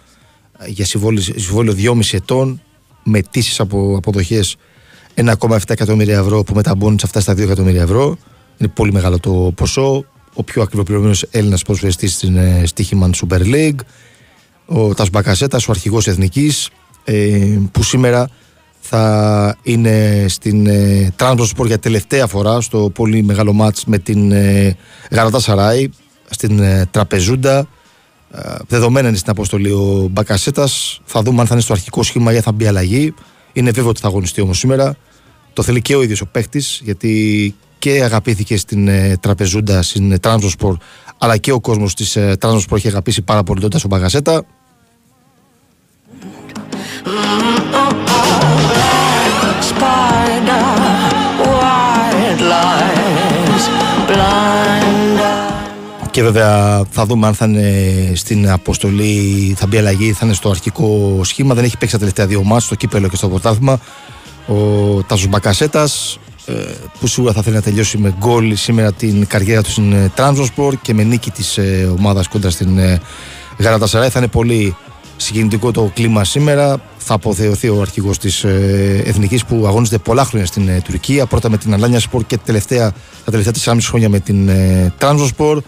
[0.58, 2.62] ε, για συμβόλαιο, συμβόλαιο 2,5 ετών
[3.02, 4.56] με τήσεις από αποδοχές
[5.14, 8.16] 1,7 εκατομμύρια ευρώ που μεταμπώνουν σε αυτά στα 2 εκατομμύρια ευρώ.
[8.56, 10.04] Είναι πολύ μεγάλο το ποσό.
[10.34, 13.78] Ο πιο ακριβοπληρωμένος Έλληνας ποδοσφαιριστής στην ε, Στίχημαν Super League.
[14.66, 16.70] Ο Τάσος Μπακασέτας, ο αρχηγός εθνικής
[17.04, 18.28] ε, που σήμερα
[18.92, 24.76] θα είναι στην ε, Transport για τελευταία φορά στο πολύ μεγάλο μάτς με την ε,
[25.10, 25.88] Γαρατά Σαράι
[26.30, 27.58] στην ε, Τραπεζούντα.
[28.32, 31.00] Ε, δεδομένα είναι στην αποστολή ο Μπακασέτας.
[31.04, 33.14] Θα δούμε αν θα είναι στο αρχικό σχήμα ή θα μπει αλλαγή.
[33.52, 34.96] Είναι βέβαιο ότι θα αγωνιστεί όμως σήμερα.
[35.52, 40.16] Το θέλει και ο ίδιος ο παίχτης γιατί και αγαπήθηκε στην ε, Τραπεζούντα στην ε,
[40.22, 40.76] Transport
[41.18, 44.44] αλλά και ο κόσμος της ε, Transport έχει αγαπήσει πάρα πολύ τότε στον Μπακασέτα
[56.10, 60.50] Και βέβαια θα δούμε αν θα είναι στην αποστολή, θα μπει αλλαγή, θα είναι στο
[60.50, 61.54] αρχικό σχήμα.
[61.54, 63.80] Δεν έχει παίξει τα τελευταία δύο μάτς, στο κύπελο και στο πρωτάθλημα.
[64.46, 64.54] Ο
[65.06, 66.52] Τάσος Μπακασέτας, ε,
[67.00, 70.74] που σίγουρα θα θέλει να τελειώσει με γκολ σήμερα την καριέρα του στην ε, Transport
[70.82, 73.00] και με νίκη της ε, ομάδας κόντρα στην ε,
[73.58, 74.08] Γαρατασαράη.
[74.08, 74.76] Θα είναι πολύ
[75.20, 76.80] συγκινητικό το κλίμα σήμερα.
[76.96, 81.26] Θα αποθεωθεί ο αρχηγός της ε, Εθνικής που αγωνίζεται πολλά χρόνια στην ε, Τουρκία.
[81.26, 82.92] Πρώτα με την Αλάνια Σπορ και τελευταία,
[83.24, 85.58] τα τελευταία 4,5 χρόνια με την ε, Transport.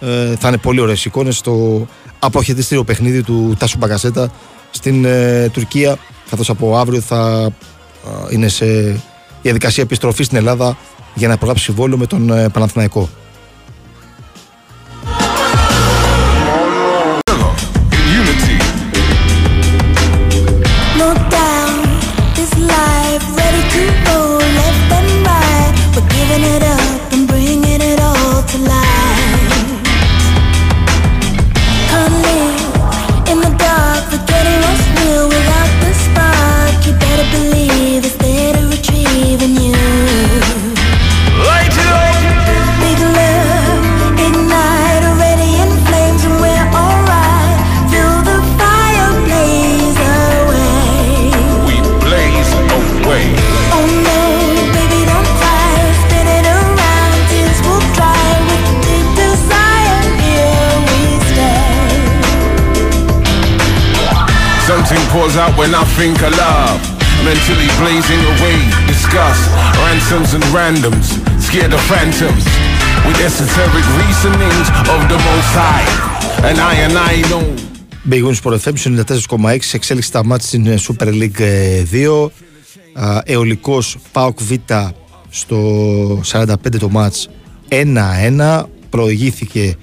[0.00, 1.86] Ε, θα είναι πολύ ωραίες εικόνες στο
[2.18, 4.30] αποχαιρετιστήριο παιχνίδι του Τάσου Μπαγκασέτα
[4.70, 5.98] στην ε, Τουρκία
[6.30, 7.52] καθώς από αύριο θα
[8.30, 9.00] ε, είναι σε
[9.42, 10.76] διαδικασία επιστροφής στην Ελλάδα
[11.14, 13.08] για να προγράψει συμβόλαιο με τον ε, Παναθηναϊκό.
[66.00, 66.80] Think of love.
[67.28, 68.58] Mentally blazing away,
[68.92, 69.42] disgust,
[69.84, 71.06] ransoms and randoms,
[71.46, 72.42] scared of phantoms.
[73.06, 75.88] With esoteric reasonings of the most high.
[76.48, 77.46] And I and I know.
[78.10, 78.90] Big Wins Sport FM στο
[79.38, 82.30] 94,6 σε εξέλιξη στα μάτια στην ε, Super League ε, 2.
[82.92, 84.52] Α, Αιωλικός Πάοκ Β
[85.28, 85.58] στο
[86.32, 87.28] 45 το μάτς
[87.68, 88.62] 1-1.
[88.90, 89.76] Προηγήθηκε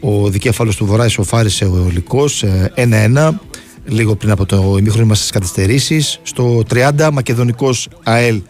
[0.00, 3.30] ο δικέφαλος του Βορρά ισοφάρισε ο Αιωλικός ε, 1-1.
[3.88, 6.20] Λίγο πριν από το ημίχρονο είμαστε στις καθυστερήσεις.
[6.22, 8.40] Στο 30 Μακεδονικός ΑΕΛ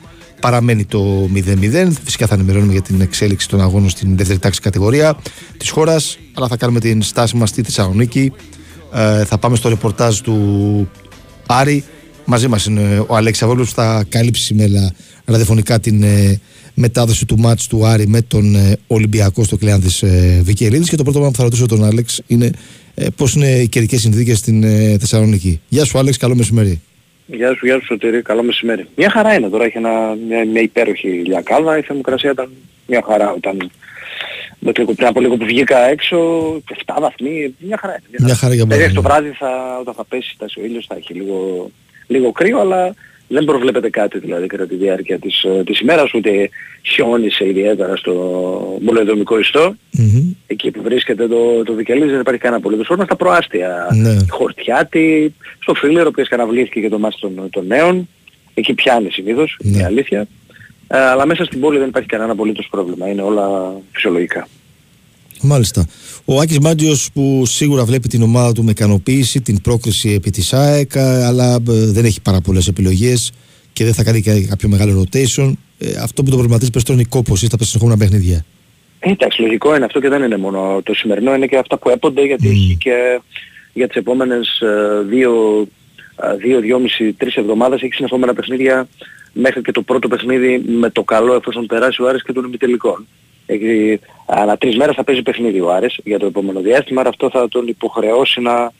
[0.40, 1.88] παραμένει το 0-0.
[2.04, 5.16] Φυσικά θα ενημερώνουμε για την εξέλιξη των αγώνων στην δεύτερη τάξη κατηγορία
[5.56, 6.18] της χώρας.
[6.34, 8.32] Αλλά θα κάνουμε την στάση μας στη Θεσσαλονίκη.
[8.92, 10.88] Ε, θα πάμε στο ρεπορτάζ του
[11.46, 11.84] Άρη.
[12.24, 14.92] Μαζί μας είναι ο Αλέξης Αβόλος που θα καλύψει σήμερα
[15.24, 16.40] ραδιοφωνικά την ε,
[16.74, 21.02] μετάδοση του μάτς του Άρη με τον ε, Ολυμπιακό στο Κλεάνδης ε, Βικελίδης και το
[21.02, 22.50] πρώτο πράγμα που θα ρωτήσω τον Άλεξ είναι
[22.98, 26.80] ε, πώς είναι οι καιρικές συνθήκες στην ε, Θεσσαλονίκη; Γεια σου Άλεξ, καλό μεσημέρι.
[27.26, 28.86] Γεια σου, γεια σου Σωτήρη, καλό μεσημέρι.
[28.96, 32.50] Μια χαρά είναι τώρα, έχει ένα, μια, μια υπέροχη λιακάδα, η θερμοκρασία ήταν
[32.86, 33.70] μια χαρά όταν
[34.58, 36.18] με το, πριν από λίγο που βγήκα έξω,
[36.86, 38.18] 7 βαθμοί, μια χαρά είναι.
[38.24, 38.94] Μια χαρά για Δηλαδή μένα.
[38.94, 41.70] το βράδυ θα, όταν θα πέσει θα ο ήλιος θα έχει λίγο,
[42.06, 42.94] λίγο κρύο, αλλά
[43.28, 46.48] δεν προβλέπεται κάτι δηλαδή κατά τη διάρκεια της, ε, της ημέρας, ούτε
[46.82, 48.12] χιόνισε ιδιαίτερα στο
[48.82, 49.74] μολεδομικό ιστό.
[49.90, 50.32] Μμμ.
[50.46, 53.08] Εκεί που βρίσκεται το, το Βικελίδης δεν υπάρχει κανένα απολύτως πρόβλημα.
[53.14, 54.16] Στα προάστια Ναι.
[54.30, 58.08] Χορτιάτη, στο Φίλερο, ο οποίος καναβλήθηκε και το μάτι των, των νέων.
[58.54, 59.70] Εκεί πιάνει συνήθως, Ναι.
[59.76, 60.26] είναι αλήθεια.
[60.88, 63.08] Ε, αλλά μέσα στην πόλη δεν υπάρχει κανένα απολύτως πρόβλημα.
[63.08, 64.48] Είναι όλα φυσιολογικά.
[65.46, 65.86] Μάλιστα.
[66.24, 70.52] Ο Άκης Μάντζιος που σίγουρα βλέπει την ομάδα του με ικανοποίηση, την πρόκριση επί της
[70.52, 73.32] ΑΕΚ, αλλά ε, δεν έχει πάρα πολλές επιλογές
[73.72, 75.52] και δεν θα κάνει και κάποιο μεγάλο rotation.
[75.78, 78.44] Ε, αυτό που τον προβληματίζει περισσότερο είναι η κόπωση στα συνεχόμενα παιχνίδια.
[78.98, 81.88] Ε, εντάξει, λογικό είναι αυτό και δεν είναι μόνο το σημερινό, είναι και αυτά που
[81.90, 83.20] έπονται γιατί έχει και
[83.72, 85.66] για τις επόμενες ε, δύο
[86.18, 88.88] 2-2,5-3 εβδομάδες έχει συνεχόμενα παιχνίδια
[89.32, 93.06] μέχρι και το πρώτο παιχνίδι με το καλό εφόσον περάσει ο Άρης και των ημιτελικών.
[93.46, 97.30] Έχει, ανά τρεις μέρες θα παίζει παιχνίδι ο Άρης για το επόμενο διάστημα, άρα αυτό
[97.30, 98.72] θα τον υποχρεώσει να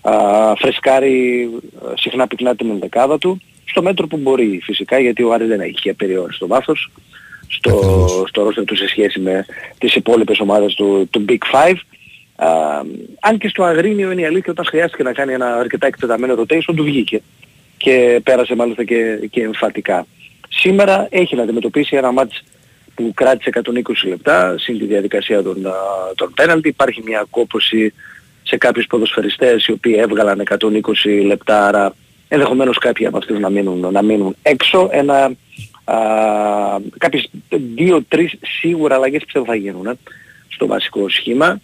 [0.00, 1.48] α, φρεσκάρει
[1.88, 5.60] α, συχνά πυκνά την ενδεκάδα του, στο μέτρο που μπορεί φυσικά, γιατί ο Άρης δεν
[5.60, 6.90] έχει απεριόριστο βάθος
[7.48, 9.46] στο, στο ρόστερ του σε σχέση με
[9.78, 11.76] τις υπόλοιπες ομάδες του, του Big Five.
[12.36, 12.48] Α,
[13.20, 16.74] αν και στο Αγρίνιο είναι η αλήθεια όταν χρειάστηκε να κάνει ένα αρκετά εκτεταμένο rotation
[16.76, 17.22] του βγήκε
[17.76, 20.06] και πέρασε μάλιστα και, και εμφατικά.
[20.48, 22.44] Σήμερα έχει να αντιμετωπίσει ένα μάτς
[23.00, 25.56] που κράτησε 120 λεπτά συν τη διαδικασία των,
[26.14, 26.68] των πέναλτι.
[26.68, 27.92] Υπάρχει μια κόπωση
[28.42, 31.94] σε κάποιους ποδοσφαιριστές οι οποίοι έβγαλαν 120 λεπτά άρα
[32.28, 34.88] ενδεχομένως κάποιοι από αυτούς να μείνουν, να μείνουν έξω.
[34.92, 35.32] Ένα,
[35.84, 35.96] α,
[36.98, 37.30] κάποιες
[37.74, 39.98] δύο-τρεις σίγουρα αλλαγές πιστεύω θα γίνουν ε,
[40.48, 41.60] στο βασικό σχήμα.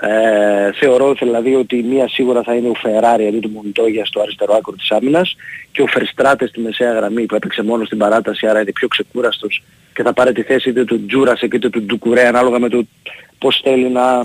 [0.00, 4.54] Ε, θεωρώ δηλαδή ότι μία σίγουρα θα είναι ο Φεράρι αντί του Μοντόγια στο αριστερό
[4.54, 5.36] άκρο της άμυνας
[5.72, 9.62] και ο Φερστράτες στη μεσαία γραμμή που έπαιξε μόνος στην παράταση άρα είναι πιο ξεκούραστος
[9.94, 12.86] και θα πάρει τη θέση είτε του Τζούρασεκ είτε του Ντουκουρέ ανάλογα με το
[13.38, 14.22] πώς θέλει να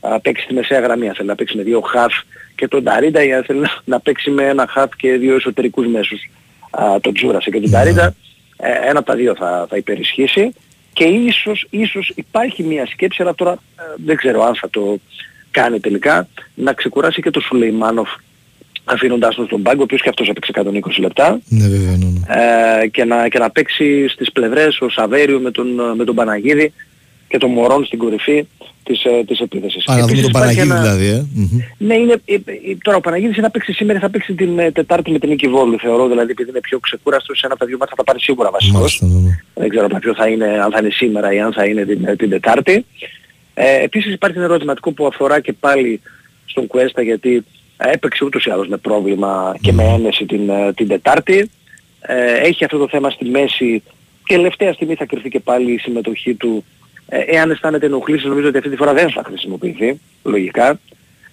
[0.00, 1.08] α, παίξει στη μεσαία γραμμή.
[1.08, 2.12] Αν θέλει να παίξει με δύο χαφ
[2.54, 5.86] και τον Ταρίντα ή αν θέλει να, να παίξει με ένα χαφ και δύο εσωτερικούς
[5.86, 6.30] μέσους
[6.70, 8.14] α, τον Τζούρασεκ και τον Ταρίντα.
[8.56, 10.52] Ε, ένα από τα δύο θα, θα υπερισχύσει
[10.92, 14.98] και ίσως, ίσως υπάρχει μια σκέψη, αλλά τώρα ε, δεν ξέρω αν θα το
[15.50, 18.08] κάνει τελικά, να ξεκουράσει και το Σουλεϊμάνοφ
[18.84, 22.82] αφήνοντάς τον στον πάγκο, ο οποίος και αυτός έπαιξε 120 λεπτά Ναι, βέβαια, ναι, ναι.
[22.82, 26.72] ε, και, να, και να παίξει στις πλευρές ο Σαβέριο με τον, με τον Παναγίδη
[27.32, 28.46] και τον Μωρόν στην κορυφή
[28.84, 29.88] της, ε, της επίθεσης.
[29.88, 31.26] Α, να δούμε Επίσης τον υπάρχει Παναγίδη ένα- δηλαδή, ε.
[31.34, 31.58] Μμμ.
[31.78, 32.40] ναι, είναι, ε, ε,
[32.82, 35.78] τώρα ο Παναγίδης θα παίξει σήμερα, θα παίξει την ε, Τετάρτη με την Νίκη Βόλου,
[35.78, 38.22] θεωρώ, δηλαδή επειδή είναι πιο ξεκούραστος, σε ένα από τα δύο μάτια θα τα πάρει
[38.24, 39.00] σίγουρα βασικός.
[39.00, 39.38] Μάλιστα, ναι, ναι.
[39.54, 42.16] Δεν ξέρω από ποιο θα είναι, αν θα είναι σήμερα ή αν θα είναι την,
[42.16, 42.84] την Τετάρτη.
[43.54, 46.00] Ε, επίσης υπάρχει ένα ερωτηματικό που αφορά και πάλι
[46.46, 47.44] στον Κουέστα γιατί
[47.76, 51.50] ε, έπαιξε ούτως ή άλλως με πρόβλημα και με ένεση την, ε, την Τετάρτη.
[52.00, 53.82] Ε, έχει αυτό το θέμα στη μέση
[54.24, 56.64] και τελευταία στιγμή θα κρυφτεί και πάλι η συμμετοχή του.
[57.14, 60.78] Ε, εάν αισθάνεται ενοχλήσεις νομίζω ότι αυτή τη φορά δεν θα χρησιμοποιηθεί, λογικά.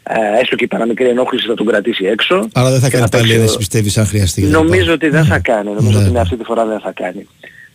[0.04, 2.48] Ε, έστω και η παραμικρή ενόχληση θα τον κρατήσει έξω.
[2.54, 4.42] Άρα δεν θα Και κάνει πάλι παίξει ο- ένεση, πιστεύεις, αν χρειαστεί.
[4.42, 4.92] για να Νομίζω πάρει.
[4.94, 5.70] ότι δεν θα κάνει.
[5.74, 6.04] Νομίζω Ναι.
[6.04, 7.28] ότι ναι, αυτή τη φορά δεν θα κάνει.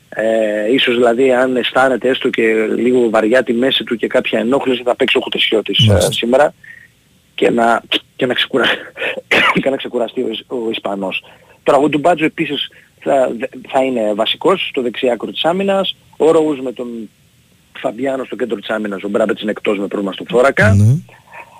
[0.08, 2.42] Ε, ίσως δηλαδή αν αισθάνεται έστω και
[2.76, 6.12] λίγο βαριά τη μέση του και κάποια ενόχληση θα παίξει ο Χουτεσιώτης ε, Μάλιστα.
[6.12, 6.54] σήμερα
[7.34, 7.82] και να,
[8.16, 8.64] και να, ξεκουρα...
[9.62, 11.24] και να ξεκουραστεί ο, Ισ- ο Ισπανός.
[11.62, 12.68] Τώρα ο Ντουμπάτζο επίσης
[13.00, 13.30] θα,
[13.68, 15.96] θα είναι βασικός στο δεξί άκρο της άμυνας.
[16.16, 16.86] Ο Ρόουζ με τον
[17.78, 19.02] Φαμπιάνο στο κέντρο της άμυνας.
[19.02, 20.74] Ο Μπράμπετς είναι εκτός με πρόβλημα στο θώρακα.
[20.74, 20.96] Ναι.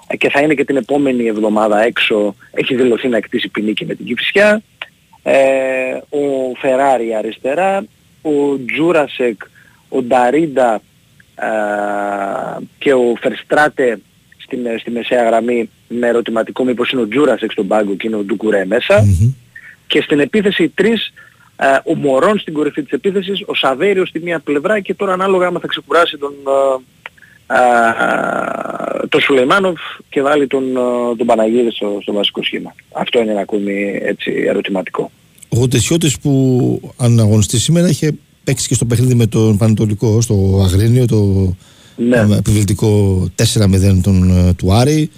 [0.06, 2.34] Ε, και θα είναι και την επόμενη εβδομάδα έξω.
[2.50, 4.62] Έχει δηλωθεί να εκτίσει ποινή και με την Κηφισιά.
[5.22, 5.34] Ε,
[6.08, 7.84] ο Φεράρι αριστερά,
[8.22, 9.40] ο Τζούρασεκ,
[9.88, 10.80] ο Νταρίντα
[11.34, 11.46] ε,
[12.78, 14.00] και ο Φερστράτε
[14.38, 18.22] στην, στη μεσαία γραμμή με ερωτηματικό μήπως είναι ο Τζούρασεκ στον πάγκο και είναι ο
[18.22, 19.02] Ντουκουρέ μέσα.
[19.02, 19.34] Μμμ.
[19.86, 21.12] Και στην επίθεση οι τρεις,
[21.56, 25.46] ε, ο Μωρόν στην κορυφή της επίθεσης, ο Σαβέριος στη μία πλευρά και τώρα ανάλογα
[25.46, 26.32] άμα θα ξεκουράσει τον,
[27.46, 32.74] ε, ε, τον Σουλεϊμάνοφ και βάλει τον, ε, τον Παναγίδη στο, στο βασικό σχήμα.
[32.92, 35.10] Αυτό είναι ένα ακόμη έτσι ερωτηματικό.
[35.48, 38.12] Ο Γοντεσιώτης που αν αγωνιστεί σήμερα είχε
[38.44, 41.54] παίξει και στο παιχνίδι με τον Πανετολικό, στο Αγρίνιο, το
[41.96, 42.16] Ναι.
[42.16, 45.10] ε, επιβλητικό 4-0 τον, ε, του Άρη.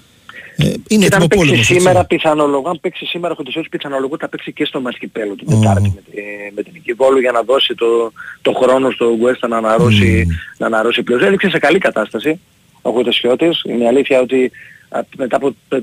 [0.59, 1.67] Ε, είναι Και έτοιμο αν παίξει πόλεμος.
[1.67, 5.59] σήμερα πιθανολογώ, αν παίξει σήμερα ο Χοντισιώτης πιθανολογώ θα παίξει και στο Μασκυπέλο την Ω.
[5.59, 6.21] Τετάρτη με, τη,
[6.55, 10.27] με την Νική Βόλου για να δώσει το, το χρόνο στο Γκουέστα να αναρρώσει,
[10.59, 11.23] να αναρρώσει πλέον.
[11.23, 12.41] Έδειξε σε καλή κατάσταση
[12.83, 13.63] ο Χοντισιώτης.
[13.65, 14.51] Είναι η αλήθεια ότι
[14.89, 15.79] α, μετά από 4,5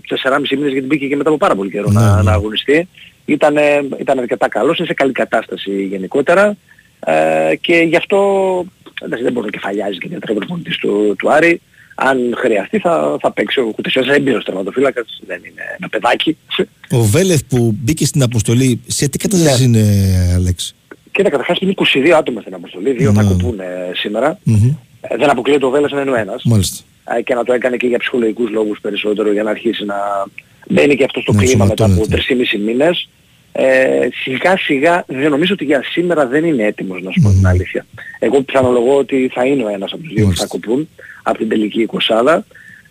[0.51, 2.21] μήνες γιατί μπήκε και μετά από πάρα πολύ καιρό να, Ναι.
[2.21, 2.87] να αγωνιστεί.
[3.25, 3.55] Ήταν,
[3.99, 6.55] ήταν αρκετά καλός, είναι σε καλή κατάσταση γενικότερα
[6.99, 8.17] ε, και γι' αυτό
[9.01, 11.61] εντάξει, δεν μπορεί να κεφαλιάζεις και για προπονητής του, του Άρη.
[11.95, 16.37] Αν χρειαστεί θα, θα παίξει ο Κουτεσιώτης έμπειρος τερματοφύλακας, δεν είναι ένα παιδάκι.
[16.91, 19.77] Ο Βέλεθ που μπήκε στην αποστολή, σε τι κατάσταση Ναι.
[19.79, 20.73] είναι, Αλέξη.
[21.11, 23.29] Κοίτα, καταρχάς είναι 22 άτομα στην αποστολή, δύο θα Ναι.
[23.29, 24.39] κοπούν ε, σήμερα.
[24.43, 24.69] Μμμ.
[25.01, 26.43] Ε, δεν αποκλείεται ο Βέλας να είναι ο ένας.
[26.43, 26.83] Μάλιστα.
[27.17, 29.95] Ε, και να το έκανε και για ψυχολογικούς λόγους περισσότερο για να αρχίσει να
[30.69, 32.23] μπαίνει και αυτός στο Να κλίμα μετά από ενσωματώνεται.
[32.57, 33.09] 3,5 μήνες.
[33.55, 37.47] Ε, σιγά σιγά δεν νομίζω ότι για σήμερα δεν είναι έτοιμος να σου πω την
[37.47, 37.85] αλήθεια.
[38.19, 40.47] Εγώ πιθανολογώ ότι θα είναι ο ένας από τους δύο που θα Μάλιστα.
[40.47, 40.89] κοπούν
[41.23, 42.45] από την τελική εικοσάδα.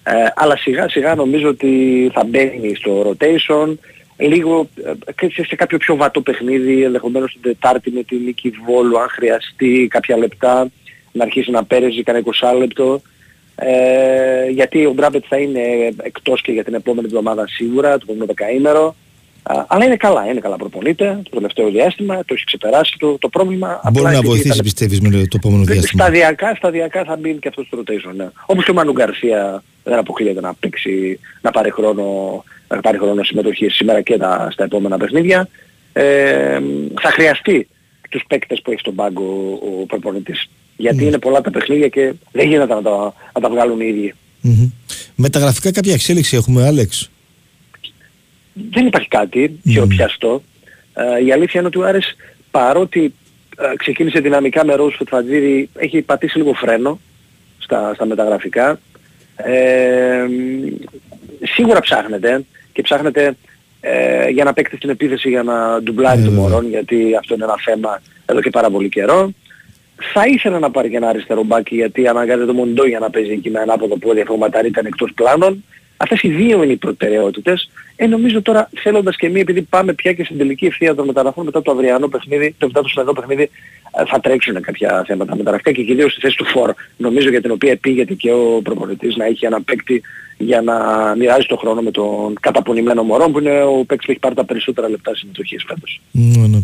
[0.05, 3.75] Ε, αλλά σιγά σιγά νομίζω ότι θα μπαίνει στο rotation
[4.17, 8.53] λίγο ε, και σε, σε κάποιο πιο βατό παιχνίδι, ενδεχομένως την Τετάρτη με την Νίκη
[8.67, 10.69] Βόλου, αν χρειαστεί κάποια λεπτά,
[11.13, 13.03] να αρχίσει να παίρνει κανένα 20 λεπτό.
[13.55, 15.61] Ε, γιατί ο Μπράμπετ θα είναι
[16.03, 18.97] εκτός και για την επόμενη εβδομάδα σίγουρα, το επόμενο δεκαήμερο.
[19.43, 23.29] Α, αλλά είναι καλά, είναι καλά προπονείται το τελευταίο διάστημα, το έχει ξεπεράσει το, το
[23.29, 23.67] πρόβλημα.
[23.69, 27.35] Μπορεί Απλά να επειδή βοηθήσει, ήταν- πιστεύεις, με το επόμενο διάστημα; Σταδιακά, σταδιακά θα μπει
[27.35, 28.15] και αυτός στο rotation.
[28.17, 28.29] Ναι.
[28.47, 32.05] Όπως και ο Μανου Γκαρσία δεν αποκλείεται να παίξει, να πάρει χρόνο,
[32.69, 35.49] να πάρει χρόνο συμμετοχή σήμερα και τα, στα επόμενα παιχνίδια.
[35.93, 36.59] Ε,
[37.01, 37.69] θα χρειαστεί
[38.11, 40.49] τους παίκτες που έχει στον πάγκο ο, ο προπονητής.
[40.77, 44.15] Γιατί είναι πολλά τα παιχνίδια και δεν γίνεται να τα, να τα βγάλουν οι ίδιοι.
[44.41, 44.71] Μμμ.
[45.15, 47.11] Μεταγραφικά κάποια εξέλιξη έχουμε, Άλεξ;
[48.53, 50.43] Δεν υπάρχει κάτι χειροπιαστό.
[50.95, 52.17] Ε, η αλήθεια είναι ότι ο Άρης
[52.51, 53.15] παρότι
[53.59, 57.01] ε, ξεκίνησε δυναμικά με Ρόους Φετφατζίδη έχει πατήσει λίγο φρένο
[57.59, 58.79] στα, στα μεταγραφικά.
[59.37, 60.25] Ε,
[61.43, 63.37] σίγουρα ψάχνεται και ψάχνεται
[63.81, 66.49] ε, για να παίξει στην επίθεση για να ντουμπλάρει Ε, το βέβαια.
[66.49, 69.33] Μωρόν γιατί αυτό είναι ένα θέμα εδώ και πάρα πολύ καιρό.
[70.13, 73.31] Θα ήθελα να πάρει και ένα αριστερό μπάκι γιατί αναγκάζεται το Μοντό για να παίζει
[73.31, 75.65] εκεί με ένα άποδο πόδι αφού ο Ματάρι ήταν εκτός πλάνων.
[75.97, 77.71] Αυτές οι δύο είναι οι προτεραιότητες.
[77.97, 81.45] Ε, νομίζω τώρα θέλοντας και εμείς επειδή πάμε πια και στην τελική ευθεία των μεταγραφών
[81.45, 83.51] μετά το αυριανό παιχνίδι, το μετά το σημερινό παιχνίδι,
[83.97, 86.75] ε, θα τρέξουν κάποια θέματα μεταγραφικά και κυρίως στη θέση του φόρ.
[86.97, 90.03] Νομίζω για την οποία πήγεται και ο προπονητής να έχει ένα παίκτη
[90.39, 90.75] για να
[91.19, 94.45] μοιράζει το χρόνο με τον καταπονημένο Μωρό που είναι ο παίκτης που έχει πάρει τα
[94.45, 96.01] περισσότερα λεπτά συμμετοχής φέτος.
[96.11, 96.59] Ναι, ναι.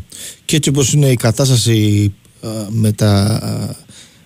[0.45, 2.12] Και έτσι όπως είναι η κατάσταση
[2.43, 3.75] α, με τα α,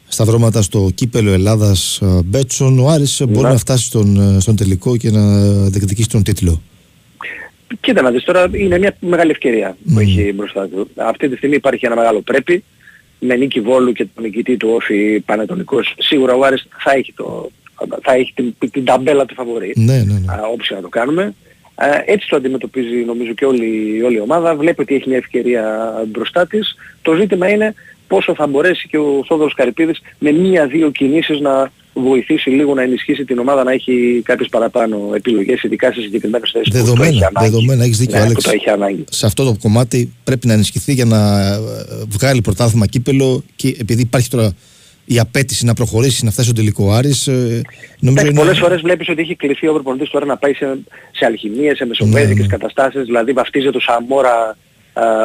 [0.08, 3.52] σταυρώματα στο κύπελο Ελλάδας α, Μπέτσον, ο Άρης ε, μπορεί Ναι.
[3.52, 6.62] να φτάσει στον, ε, στον τελικό και να διεκδικήσει τον τίτλο.
[7.80, 10.90] Κοίτα να δεις τώρα, είναι μια μεγάλη ευκαιρία που έχει μπροστά του.
[10.96, 12.64] Αυτή τη στιγμή υπάρχει ένα μεγάλο πρέπει.
[13.18, 17.50] Με νίκη Βόλου και τον νικητή του Όφη Πανετολικός, σίγουρα ο Άρης θα έχει, το,
[18.02, 19.72] θα έχει την, την ταμπέλα του φαβορή.
[19.76, 20.32] Ναι, ναι, ναι.
[20.32, 21.34] Α, όπως και να το κάνουμε.
[21.74, 24.54] Ε, έτσι το αντιμετωπίζει νομίζω και όλη, όλη η ομάδα.
[24.54, 26.76] Βλέπει ότι έχει μια ευκαιρία μπροστά της.
[27.02, 27.74] Το ζήτημα είναι
[28.06, 33.24] πόσο θα μπορέσει και ο Θόδωρος Καρυπίδης με μία-δύο κινήσεις να βοηθήσει λίγο να ενισχύσει
[33.24, 37.26] την ομάδα να έχει κάποιες παραπάνω επιλογές, ειδικά σε συγκεκριμένες θέσεις που το έχει Δεδομένα,
[37.26, 37.50] ανάγκη.
[37.50, 38.44] δεδομένα, έχεις δίκιο Ναι, που Άλεξ.
[38.44, 39.04] το έχει ανάγκη.
[39.10, 41.58] Σε αυτό το κομμάτι πρέπει να ενισχυθεί για να ε,
[42.08, 44.52] βγάλει πρωτάθλημα κύπελο και επειδή υπάρχει τώρα
[45.04, 47.62] η απέτηση να προχωρήσει, να φτάσει στον τελικό Άρης, ε, νομίζω
[48.00, 48.38] Εντάξει, είναι...
[48.40, 50.78] πολλές φορές βλέπεις ότι έχει κληθεί ο προπονητής τώρα να πάει σε,
[51.12, 52.46] σε αλχημίες, σε μεσοβέζικες Ναι, ναι.
[52.46, 54.56] καταστάσεις, δηλαδή βαφτίζεται το Σαμόρα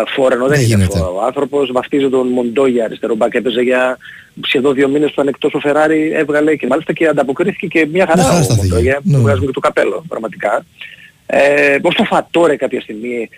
[0.07, 0.97] φόρ, ενώ δεν, Δεν είναι γίνεται.
[0.99, 3.97] αυτό ο άνθρωπος, βαφτίζει τον Μοντόγια αριστερό μπακ, έπαιζε για
[4.41, 8.05] σχεδόν δύο μήνες που ήταν εκτός ο Φεράρι, έβγαλε και μάλιστα και ανταποκρίθηκε και μια
[8.05, 8.67] χαρά Μια χαρά ο στάθηκε.
[8.67, 9.15] Μοντόγια, Ναι.
[9.15, 10.65] του βγάζουμε και το καπέλο πραγματικά.
[11.25, 13.29] Ε, ως το Φατόρε κάποια στιγμή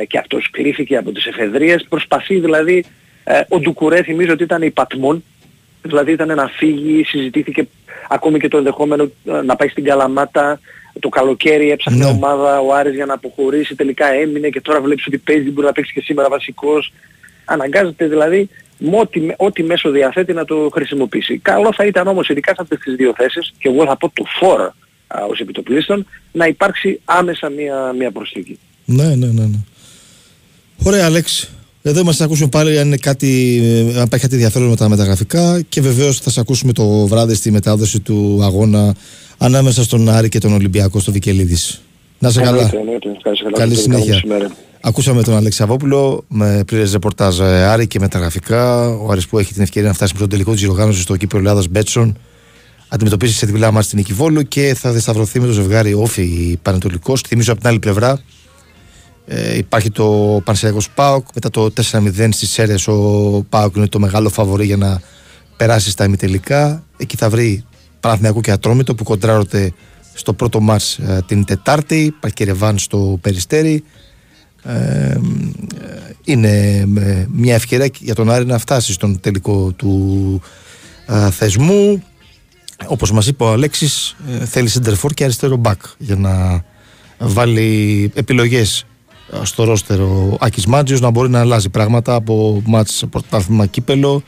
[0.00, 2.84] ε, και αυτός κλείθηκε από τις εφεδρίες, προσπαθεί δηλαδή,
[3.24, 5.24] ε, ο Ντουκουρέ θυμίζω ότι ήταν η Πατμόν,
[5.82, 7.68] δηλαδή ήταν να φύγει, συζητήθηκε
[8.08, 10.60] ακόμη και το ενδεχόμενο ε, να πάει στην Καλαμάτα,
[11.00, 12.10] το καλοκαίρι έψαχνε Ναι.
[12.10, 15.72] ομάδα ο Άρης για να αποχωρήσει, τελικά έμεινε και τώρα βλέπεις ότι παίζει, μπορεί να
[15.72, 16.92] παίξει και σήμερα βασικός.
[17.44, 21.38] Αναγκάζεται δηλαδή με ό,τι, ό,τι μέσο διαθέτει να το χρησιμοποιήσει.
[21.38, 24.24] Καλό θα ήταν όμως ειδικά σε αυτές τις δύο θέσεις και εγώ θα πω το
[24.38, 24.60] φόρ
[25.06, 28.58] α, ως επιτοπλίστων να υπάρξει άμεσα μια, μια προσθήκη.
[28.84, 29.58] Ναι, ναι, ναι, ναι.
[30.84, 31.50] Ωραία, Αλέξ.
[31.88, 34.88] Εδώ είμαστε να ακούσουμε πάλι αν, είναι κάτι, ε, αν υπάρχει κάτι ενδιαφέρον με τα
[34.88, 38.94] μεταγραφικά και βεβαίως θα σε ακούσουμε το βράδυ στη μετάδοση του αγώνα
[39.38, 41.82] ανάμεσα στον Άρη και τον Ολυμπιακό στο Βικελίδης.
[42.18, 42.50] Να σε καλά.
[42.50, 43.08] Εννοείται, εννοείται.
[43.16, 43.58] Ευχαριστώ, καλά.
[43.58, 44.14] Καλή Καλό συνέχεια.
[44.14, 44.46] μεσημέρι.
[44.80, 48.88] Ακούσαμε τον Αλέξη Σαββόπουλο με πλήρες ρεπορτάζ ε, Άρη και μεταγραφικά.
[48.88, 51.42] Ο Άρης που έχει την ευκαιρία να φτάσει με τον τελικό της διοργάνωσης στο κύπελο
[51.42, 52.18] Ελλάδας Μπέτσον.
[52.88, 57.20] Αντιμετωπίζει σε διπλά μάτια στην Νικηβόλου και θα διασταυρωθεί με το ζευγάρι Όφη Πανετολικός.
[57.20, 58.20] Θυμίζω από την άλλη πλευρά
[59.26, 61.26] ε, υπάρχει το Πανσεριακό Πάοκ.
[61.34, 65.00] Μετά το 4-0 στι Σέρε ο Πάοκ είναι το μεγάλο φαβορή για να
[65.56, 66.84] περάσει στα ημιτελικά.
[66.96, 67.64] Εκεί θα βρει
[68.00, 69.72] Παναθηναϊκό και Ατρόμητο που κοντράρονται
[70.14, 71.96] στο πρώτο μάτς ε, την Τετάρτη.
[71.96, 73.84] Υπάρχει και Ρεβάν στο Περιστέρι.
[74.62, 75.20] Ε, ε,
[76.24, 80.40] είναι ε, μια ευκαιρία για τον Άρη να φτάσει στον τελικό του
[81.06, 82.02] ε, θεσμού.
[82.86, 86.64] Όπως μας είπε ο Αλέξης, ε, θέλει center for και αριστερό back για να
[87.18, 88.86] βάλει επιλογές ε,
[89.42, 90.66] στο ρόστερο, Άκης
[91.00, 94.22] να μπορεί να αλλάζει πράγματα από μάτς σε πρωτάθλημα κύπελο.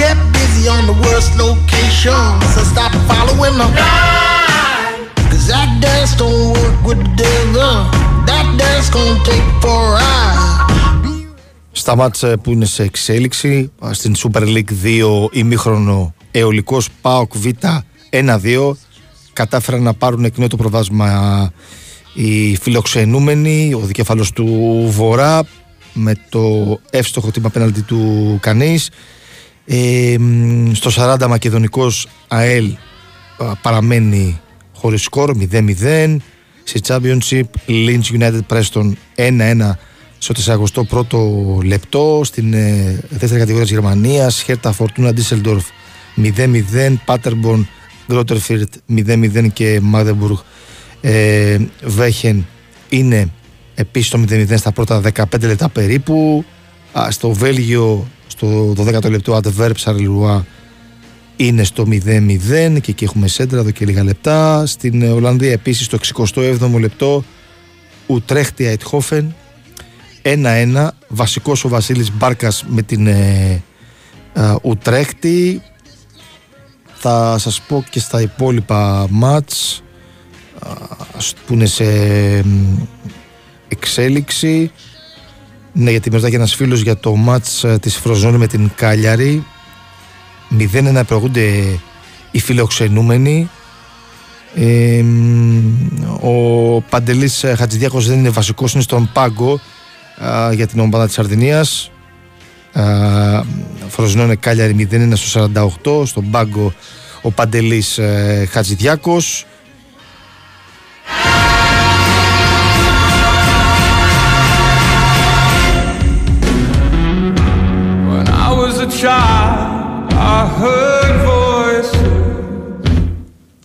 [0.00, 0.34] Kept
[1.02, 2.44] worst locations.
[5.34, 7.74] Cause that dance don't work with the devil.
[8.28, 11.38] That dance gonna take for a ride.
[11.72, 17.36] στα μάτς ε, που είναι σε εξέλιξη α, στην Super League 2 ημίχρονο Εολικός ΠΑΟΚ
[17.36, 17.46] Β
[18.10, 18.72] 1-2
[19.32, 21.52] κατάφεραν να πάρουν εκ νέου το προβάσμα
[22.14, 24.46] οι φιλοξενούμενοι ο δικέφαλος του
[24.90, 25.42] Βορρά
[25.92, 28.90] με το εύστοχο τύπα πέναλτι του Κανής
[29.66, 32.72] ε, μ, στο 40 Μακεδονικός ΑΕΛ
[33.38, 34.40] α, παραμένει
[34.84, 36.16] χωρίς σκορ 0-0
[36.64, 39.70] Στη Championship, Lynch United Preston 1-1
[40.18, 42.20] στο 41ο λεπτό.
[42.24, 45.62] Στην ε, δεύτερη κατηγορία της Γερμανίας, Hertha Fortuna Düsseldorf
[46.16, 47.64] 0-0, Paderborn
[48.08, 48.64] Grotterfurt
[48.96, 50.38] 0-0 και Magdeburg
[51.00, 52.46] ε, Βέχεν
[52.88, 53.28] είναι
[53.74, 56.44] επίσης το 0-0 στα πρώτα 15 λεπτά περίπου.
[56.98, 60.42] Α, στο Βέλγιο, στο 12ο λεπτό, Adverb Charleroi
[61.36, 64.66] είναι στο 0-0 και εκεί έχουμε σέντρα εδώ και λίγα λεπτά.
[64.66, 67.24] Στην ε, Ολλανδία επίσης το 67ο λεπτό,
[68.06, 69.34] Ουτρέχτη Αιτχόφεν
[70.22, 70.88] 1-1.
[71.08, 73.62] Βασικός ο Βασίλης Μπάρκας με την ε,
[74.32, 75.62] ε, Ουτρέχτη.
[76.94, 79.82] Θα σας πω και στα υπόλοιπα μάτς
[81.46, 81.84] που είναι σε
[83.68, 84.70] εξέλιξη.
[85.72, 89.44] Ναι, γιατί μετά και ένας φίλος για το μάτς ε, της Φροζόνη με την Κάλιαρη.
[90.58, 91.78] 0-1 προηγούνται
[92.30, 93.50] οι φιλοξενούμενοι.
[94.54, 95.04] Ε,
[96.20, 99.60] ο Παντελής Χατζηδιάκος δεν είναι βασικός, είναι στον πάγκο
[100.52, 101.90] για την ομάδα της Σαρδινίας.
[103.88, 105.50] Φροζνώνε Κάλιαρη 0-1 στο
[105.84, 106.72] 48, στον πάγκο
[107.22, 109.46] ο Παντελής ε, Χατζηδιάκος.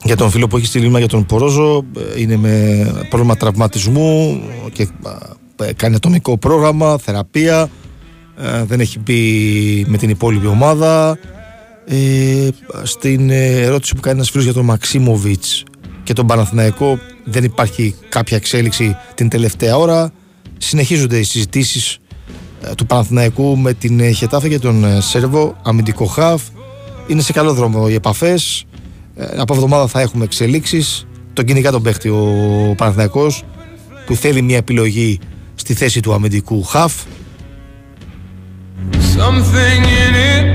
[0.04, 4.42] Για τον φίλο που έχει στείλει για τον Πορόζο ε, είναι με πρόβλημα τραυματισμού
[4.74, 4.88] και
[5.64, 7.70] ε, κάνει ατομικό πρόγραμμα, θεραπεία
[8.38, 11.18] ε, δεν έχει μπει με την υπόλοιπη ομάδα.
[12.84, 15.64] Στην ερώτηση που κάνει ένας φίλος για τον Μαξίμοβιτς
[16.04, 20.12] και τον Παναθηναϊκό δεν υπάρχει κάποια εξέλιξη την τελευταία ώρα.
[20.58, 22.09] Συνεχίζονται οι συζητήσεις ε,
[22.78, 26.42] του Παναθηναϊκού με την ε, Χετάφε και τον ε, Σέρβο, αμυντικό χαφ.
[27.08, 28.66] Είναι σε καλό δρόμο οι επαφές.
[29.38, 31.08] Από εβδομάδα θα έχουμε εξελίξεις.
[31.34, 33.44] Τον κυνηγά τον παίχτη ο Παναθηναϊκός
[34.06, 35.20] που θέλει μια επιλογή
[35.56, 36.94] στη θέση του αμυντικού χαφ.
[39.18, 40.49] Something in it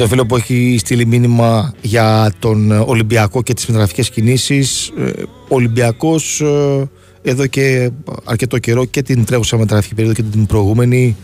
[0.00, 4.92] το φίλο που έχει στείλει μήνυμα για τον Ολυμπιακό και τις μεταγραφικές κινήσεις.
[4.98, 5.10] Ε,
[5.48, 6.88] Ο Ολυμπιακός ε,
[7.22, 7.90] εδώ και
[8.24, 11.16] αρκετό καιρό και την τρέχουσα μεταγραφική περίοδο και την προηγούμενη.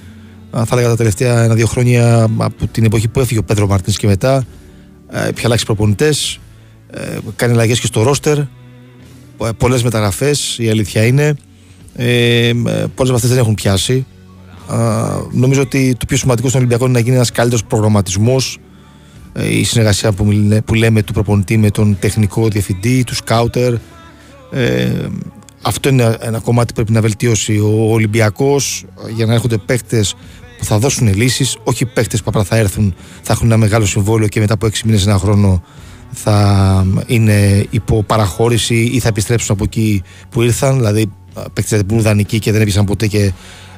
[0.54, 3.96] Ε, θα έλεγα τα τελευταία ένα-δύο χρόνια από την εποχή που έφυγε ο Πέτρο Μαρτίνς
[3.98, 4.44] και μετά
[5.10, 6.38] πια αλλάξει προπονητές
[7.36, 8.38] κάνει αλλαγές και στο ρόστερ.
[9.56, 11.36] Πολλές μεταγραφές η αλήθεια είναι.
[11.94, 13.94] Ε, πολλές από αυτές δεν έχουν πιάσει.
[13.94, 14.15] Α,
[15.30, 18.58] νομίζω ότι το πιο σημαντικό στον Ολυμπιακό είναι να γίνει ένας καλύτερος προγραμματισμός.
[19.50, 23.74] Η συνεργασία που, μιλ- που λέμε του προπονητή με τον τεχνικό διευθυντή, του σκάουτερ.
[24.50, 24.92] Ε,
[25.62, 28.84] αυτό είναι ένα κομμάτι που πρέπει να βελτιώσει ο Ολυμπιακός
[29.16, 30.04] για να έρχονται παίχτε
[30.58, 34.28] που θα δώσουν λύσεις, όχι παίχτε που απλά θα έρθουν, θα έχουν ένα μεγάλο συμβόλαιο
[34.28, 35.62] και μετά από 6 μήνες, ένα χρόνο
[36.12, 40.76] θα είναι υπό παραχώρηση ή θα επιστρέψουν από εκεί που ήρθαν.
[40.76, 41.06] Δηλαδή,
[41.52, 43.32] παίχτε που είναι δανεικοί και δεν έπιασαν ποτέ και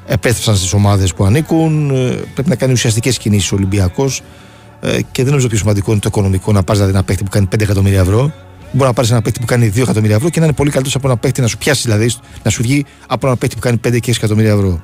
[0.09, 1.91] επέστρεψαν στις ομάδες που ανήκουν.
[1.91, 4.23] Ε, Πρέπει να κάνει ουσιαστικές κινήσεις ο Ολυμπιακός
[4.81, 7.31] ε, και δεν νομίζω πιο σημαντικό είναι το οικονομικό να πα δηλαδή ένα παίχτη που
[7.31, 8.33] κάνει 5 εκατομμύρια ευρώ.
[8.73, 10.97] Μπορεί να πάρεις ένα παίχτη που κάνει 2 εκατομμύρια ευρώ και να είναι πολύ καλύτερος
[10.97, 12.11] από ένα παίχτη να σου πιάσει δηλαδή,
[12.43, 14.81] να σου βγει από ένα παίχτη που κάνει 5 και 6 εκατομμύρια ευρώ.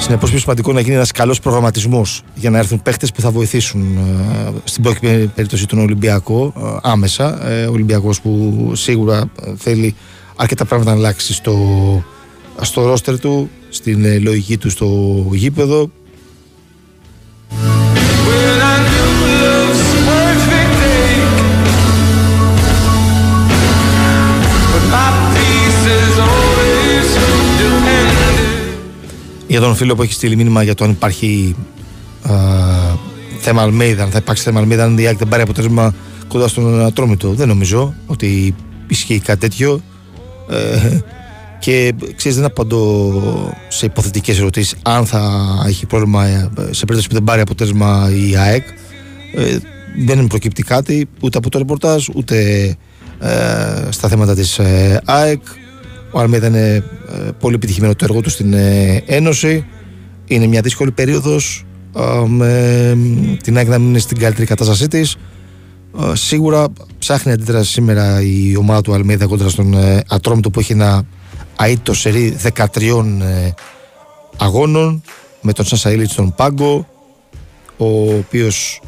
[0.00, 3.96] Συνεπώς, πιο σημαντικό να γίνει ένας καλός προγραμματισμός για να έρθουν παίχτες που θα βοηθήσουν
[3.96, 7.48] ε, στην πρώτη περίπτωση τον Ολυμπιακό ε, άμεσα.
[7.48, 9.94] Ε, Ο Ολυμπιακός που σίγουρα ε, θέλει
[10.36, 11.56] αρκετά πράγματα να αλλάξει στο,
[12.60, 14.86] στο ρόστερ του, στην ε, λογική του στο
[15.32, 15.90] γήπεδο.
[29.46, 31.56] Για τον φίλο που έχει στείλει μήνυμα για το αν υπάρχει
[32.22, 32.34] α,
[33.40, 35.94] θέμα Αλμέιδα, αν θα υπάρξει θέμα Αλμέιδα, αν η ΑΕΚ δεν πάρει αποτέλεσμα
[36.28, 37.30] κοντά στον Ατρόμητο.
[37.30, 38.54] Δεν νομίζω ότι
[38.88, 39.80] ισχύει κάτι τέτοιο.
[40.52, 41.00] Ε,
[41.58, 43.12] και ξέρεις δεν απαντώ
[43.68, 48.36] σε υποθετικές ερωτήσεις αν θα έχει πρόβλημα ε, σε περίπτωση που δεν πάρει αποτέλεσμα η
[48.36, 48.64] ΑΕΚ.
[49.34, 49.56] Ε,
[50.06, 52.36] δεν προκύπτει κάτι ούτε από το ρεπορτάζ ούτε
[53.20, 55.42] ε, στα θέματα της ε, ΑΕΚ.
[56.10, 59.66] Ο Αλμέδα είναι ε, πολύ επιτυχημένο το έργο του στην ε, Ένωση.
[60.26, 61.64] Είναι μια δύσκολη περίοδος
[61.96, 62.96] ε, με
[63.42, 65.14] την ΑΕΚ να μην είναι στην καλύτερη κατάστασή της.
[65.14, 65.18] Ε,
[66.12, 66.66] σίγουρα
[66.98, 71.02] ψάχνει αντίδραση σήμερα η ομάδα του Αλμίδα κόντρα στον ε, Ατρόμητο που έχει ένα
[71.58, 73.50] αίτητο σερί 13 ε,
[74.36, 75.02] αγώνων
[75.40, 76.86] με τον Σασαήλιτ στον Πάγκο
[77.76, 78.80] ο οποίος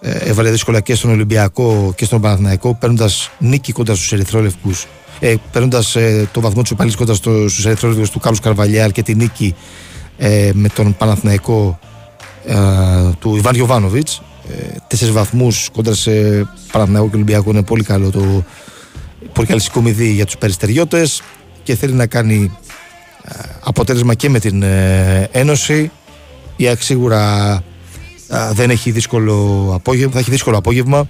[0.00, 4.86] ε, έβαλε δύσκολα και στον Ολυμπιακό και στον Παναθηναϊκό παίρνοντας νίκη κοντά στους Ερυθρόλευκους
[5.20, 9.02] ε, παίρνοντας ε, το βαθμό του Υπαλλήλου κοντά στο, στους Ερυθρόλευκους του Κάρλους Καρβαλιάλ και
[9.02, 9.54] τη νίκη
[10.16, 11.78] ε, με τον Παναθηναϊκό
[12.46, 12.56] ε,
[13.18, 14.16] του Ιβάν Γιωβάνοβιτς.
[14.16, 14.33] ε,
[14.88, 16.10] τέσσερις βαθμούς κοντά σε
[16.72, 18.44] Παναθηναϊκό και Ολυμπιακό είναι πολύ καλό το
[19.32, 21.22] πολύ καλή συγκομιδή για τους περιστεριώτες
[21.62, 22.56] και θέλει να κάνει
[23.24, 25.90] ε, αποτέλεσμα και με την ε, Ένωση.
[26.56, 27.52] Η ΑΕΚ σίγουρα
[28.28, 31.08] ε, δεν έχει δύσκολο απόγευμα, θα έχει δύσκολο απόγευμα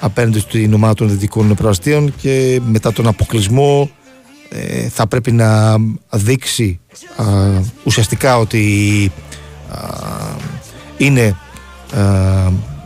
[0.00, 3.90] απέναντι στην ομάδα των δυτικών προαστίων και μετά τον αποκλεισμό
[4.48, 5.76] ε, θα πρέπει να
[6.10, 6.80] δείξει
[7.16, 7.24] α,
[7.84, 9.12] ουσιαστικά ότι
[9.70, 9.76] α,
[10.96, 11.36] είναι
[11.92, 12.02] α,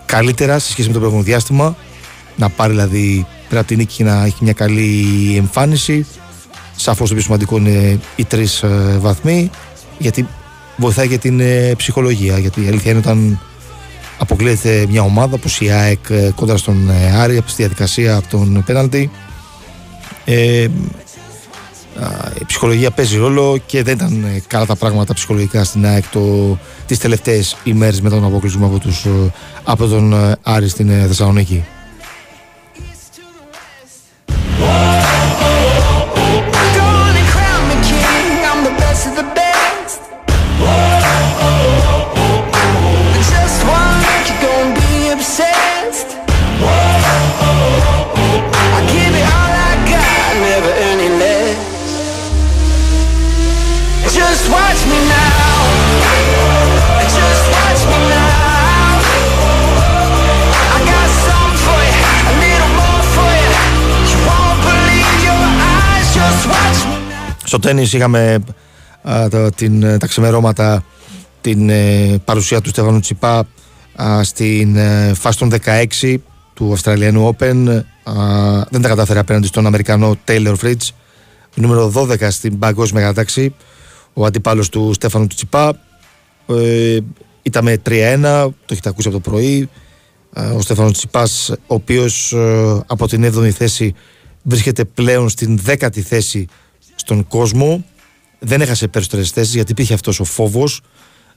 [0.07, 1.77] καλύτερα σε σχέση με το προηγούμενο διάστημα
[2.37, 6.07] να πάρει δηλαδή πέρα από την νίκη να έχει μια καλή εμφάνιση.
[6.77, 9.51] Σαφώς το πιο σημαντικό είναι οι τρεις ε, βαθμοί
[9.99, 10.29] γιατί
[10.77, 12.39] βοηθάει για την ε, ψυχολογία.
[12.39, 13.41] Γιατί η αλήθεια είναι όταν
[14.19, 18.29] αποκλείεται μια ομάδα όπως η ΑΕΚ ε, κόντρα στον ε, Άρη από τη διαδικασία από
[18.29, 19.11] τον πέναλτι
[20.25, 20.69] ε, α,
[22.41, 26.59] η ψυχολογία παίζει ρόλο και δεν ήταν ε, καλά τα πράγματα ψυχολογικά στην ΑΕΚ το,
[26.87, 29.33] τις τελευταίες ημέρες μετά τον αποκλεισμό από, τους, ε,
[29.65, 31.65] από τον ε, Άρη στην ε, Θεσσαλονίκη.
[67.49, 68.39] Στο τέννις είχαμε
[69.03, 70.85] α, τα, την, τα ξημερώματα
[71.41, 73.47] την ε, παρουσία του Στέφανου Τσιπά
[74.03, 75.53] α, στην ε, φάση των
[76.01, 76.17] 16
[76.55, 78.13] του Αυστραλιανού Open α,
[78.71, 80.89] δεν τα κατάφερε απέναντι στον Αμερικανό Taylor Fritz.
[81.55, 83.55] Νούμερο 12 στην παγκόσμια κατάταξη
[84.13, 85.79] ο αντιπάλος του Στέφανου Τσιπά.
[86.47, 86.99] Ε,
[87.43, 89.69] ήταν με 3-1 το έχετε ακούσει από το πρωί.
[90.33, 93.95] Ε, ο Στέφανος Τσιπάς ο οποίος ε, από την 7η θέση
[94.43, 96.49] βρίσκεται πλέον στην 10η θέση
[97.09, 97.85] στον κόσμο
[98.39, 100.81] δεν έχασε περισσότερες θέσεις γιατί υπήρχε αυτός ο φόβος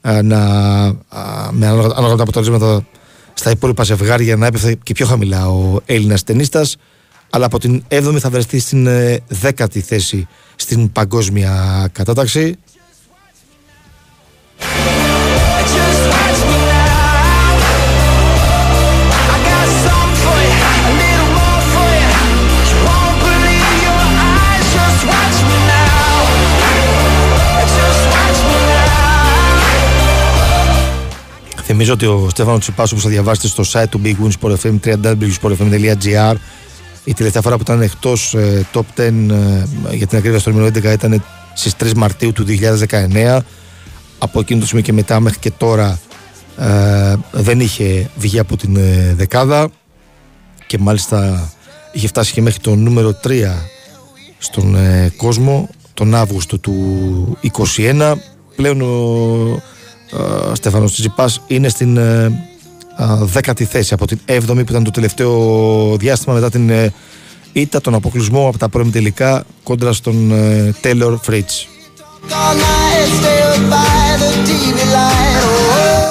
[0.01, 2.85] να, α, με ανάλογα ανάλογα τα αποτελέσματα
[3.33, 6.75] στα υπόλοιπα ζευγάρια να έπεφτε και πιο χαμηλά ο Έλληνας ταινίστας.
[7.29, 12.55] Αλλά από την 7η θα βρεθεί στην ε, 10η θέση στην παγκόσμια κατάταξη.
[31.81, 31.91] Now.
[31.93, 34.79] Θυμίζω ότι ο Στέφανο Τσιπάς όπως θα διαβάσετε στο site του Big Win Sport FM
[34.85, 36.35] www.sportfm.gr
[37.03, 39.11] η τελευταία φορά που ήταν εκτός ε, top 10 ε,
[39.91, 41.23] για την ακρίβεια στο νούμερο 11 ήταν
[41.53, 42.45] στις 3 Μαρτίου του
[42.89, 43.39] 2019
[44.17, 45.99] από εκείνο το σημείο και μετά μέχρι και τώρα
[46.57, 49.69] ε, δεν είχε βγει από την ε, δεκάδα
[50.67, 51.51] και μάλιστα
[51.91, 53.29] είχε φτάσει και μέχρι το νούμερο 3
[54.37, 57.37] στον ε, κόσμο τον Αύγουστο του
[57.77, 58.13] 2021
[58.55, 59.61] πλέον ο
[60.13, 62.25] ε, Στέφανος Τσιπάς είναι στην ε,
[62.95, 66.93] α, δέκατη θέση από την 7η που ήταν το τελευταίο διάστημα μετά την ε,
[67.53, 71.53] ήττα τον αποκλεισμό από τα πρώιμη τελικά κόντρα στον ε, Taylor Fritz.
[72.29, 75.41] All night, stay up by the TV line.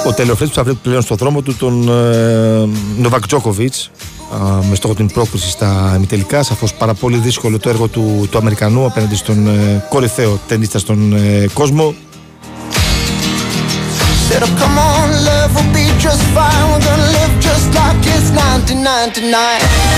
[0.05, 3.91] Oh, Ο Taylor Fritz που θα βρει πλέον στο δρόμο του τον ε, Νοβακ Τζόκοβιτς
[4.33, 6.43] α, με στόχο την πρόκληση στα ημιτελικά.
[6.43, 11.13] Σαφώς πάρα πολύ δύσκολο το έργο του, του Αμερικανού απέναντι στον ε, κορυφαίο ταινίστα στον
[11.13, 11.95] ε, κόσμο.
[14.31, 16.71] Said, oh, come on, love will be just fine.
[16.71, 19.91] We're gonna live just like it's 1999.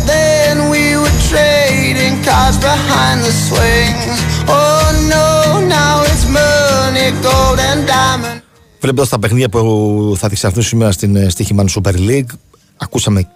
[8.81, 12.27] Βλέποντα τα παιχνίδια που θα διεξαχθούν σήμερα στην ε, Στίχημαν Super League,
[12.77, 13.29] ακούσαμε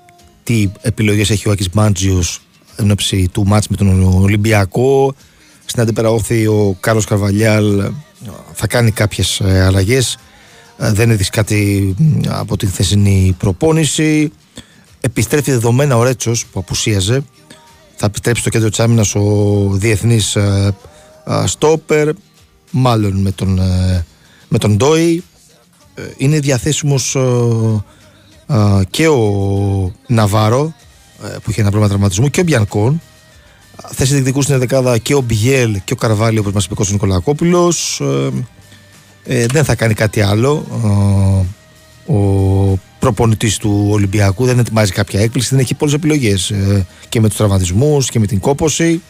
[0.43, 2.41] τι επιλογές έχει ο Άκης Μάντζιος
[2.77, 5.15] εν ώψη του μάτς με τον Ολυμπιακό.
[5.65, 7.91] Στην αντίπερα όχθη ο Κάρλος Καρβαλιάλ ε,
[8.53, 10.19] θα κάνει κάποιες ε, αλλαγές.
[10.79, 14.33] ε, δεν έδειξε κάτι μ, από τη χθεσινή προπόνηση.
[15.01, 17.25] Επιστρέφει δεδομένα ο Ρέτσος που απουσίαζε.
[18.03, 20.75] Θα επιστρέψει στο κέντρο της άμυνας ο διεθνής ε,
[21.27, 22.09] ε, στόπερ,
[22.71, 24.05] μάλλον με τον, ε,
[24.49, 25.25] με τον Ντόι.
[25.95, 27.21] Ε, είναι διαθέσιμος ε,
[28.47, 30.75] ε, και ο Ναβάρο
[31.25, 33.01] ε, που είχε ένα πρόβλημα τραυματισμού και ο Μπιανκόν.
[33.91, 36.95] Θέση διεκδικούν στην δεκάδα και ο Μπιέλ και ο Καρβάλιο όπως μας είπε ο Κώστας
[36.95, 38.01] Νικολακόπουλος.
[38.01, 38.31] Ε,
[39.25, 40.67] ε, δεν θα κάνει κάτι άλλο.
[42.07, 47.21] Ε, ο προπονητής του Ολυμπιακού δεν ετοιμάζει κάποια έκπληξη, δεν έχει πολλές επιλογές ε, και
[47.21, 49.03] με τους τραυματισμούς και με την κόποση.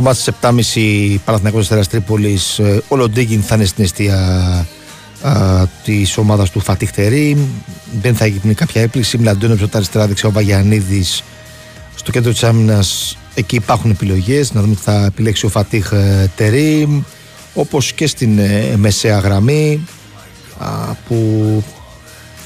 [0.00, 4.16] Στο μάτι στις 7.30 Παναθηναϊκός Αστέρας Τρίπολης ε, ο Λοντίγκιν θα είναι στην αιστεία
[5.22, 7.38] α, της ομάδας του Φατίχ Τερίμ.
[8.00, 9.18] Δεν θα γίνει κάποια έπληξη.
[9.18, 11.22] Μιλαντώνε από τα αριστερά δεξιά ο Βαγιανίδης
[11.94, 13.18] στο κέντρο της άμυνας.
[13.34, 14.52] Εκεί υπάρχουν επιλογές.
[14.52, 17.02] Να δούμε τι θα επιλέξει ο Φατίχ ε, Τερίμ.
[17.54, 19.86] Όπως και στην ε, μεσαία γραμμή
[20.58, 20.66] α,
[21.08, 21.16] που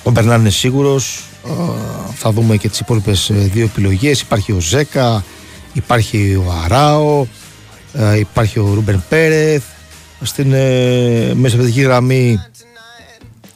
[0.03, 1.25] ο Μπερνάρ είναι σίγουρος.
[1.49, 1.53] Α,
[2.15, 4.21] θα δούμε και τις υπόλοιπες ε, δύο επιλογές.
[4.21, 5.25] Υπάρχει ο Ζέκα,
[5.73, 7.27] υπάρχει ο Αράο, ε,
[8.19, 9.65] υπάρχει ο Ρούμπερ Πέρεθ.
[10.23, 12.39] Στην ε, μεσοπαιδική γραμμή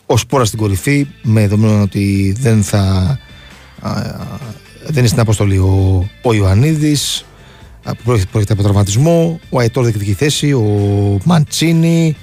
[0.06, 2.78] ο Σπόρα στην κορυφή με δεδομένο ότι δεν θα
[3.80, 4.02] α, α,
[4.84, 7.24] δεν είναι στην αποστολή ο, ο Ιωαννίδης
[7.84, 10.64] α, που πρόκειται, πρόκειται από τραυματισμό ο Αϊτόρ διεκδικεί θέση ο
[11.24, 12.16] Μαντσίνη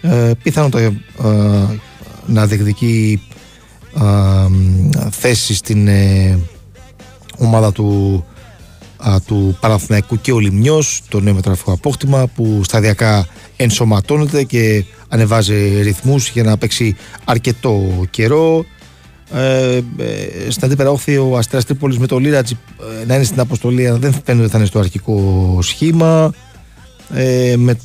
[0.00, 0.92] ε, πιθανότατα ε,
[2.26, 3.22] να διεκδικεί
[4.00, 6.38] ε, θέση στην ε,
[7.38, 8.24] ομάδα του,
[9.00, 13.26] α, του Παναθηναϊκού και ο Λιμνιός το νέο μεταγραφικό απόκτημα που σταδιακά
[13.56, 18.64] ενσωματώνεται και ανεβάζει ρυθμούς για να παίξει αρκετό καιρό.
[19.34, 19.80] Ε, ε,
[20.50, 22.58] στην αντίπερα όχθη ο Αστέρας Τρίπολης με το Λίρατζι
[23.02, 26.32] ε, να είναι στην αποστολή αλλά δεν φαίνεται ότι θα είναι στο αρχικό σχήμα.
[27.14, 27.78] Ε, με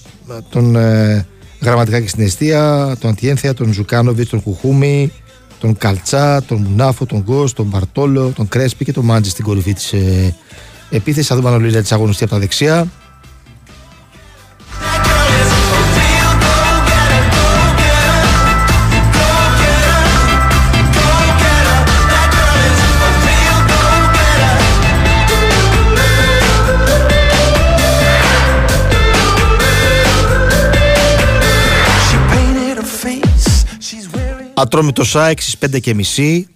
[0.50, 1.26] τον ε,
[1.62, 5.12] γραμματικά και στην αιστεία τον Αντιένθια, τον Ζουκάνοβιτς, τον Κουχούμη
[5.60, 9.74] τον Καλτσά, τον Μουνάφο, τον Γκος, τον Μπαρτόλο, τον Κρέσπι και τον Μάντζη στην κορυφή
[9.74, 10.36] της ε,
[10.90, 11.28] επίθεσης.
[11.28, 12.88] Θα δούμε αν ο Λίρατζι αγωνιστεί από τα δεξιά.
[34.58, 36.48] Ατρόμητος ΑΕΚ στις 5 και μισή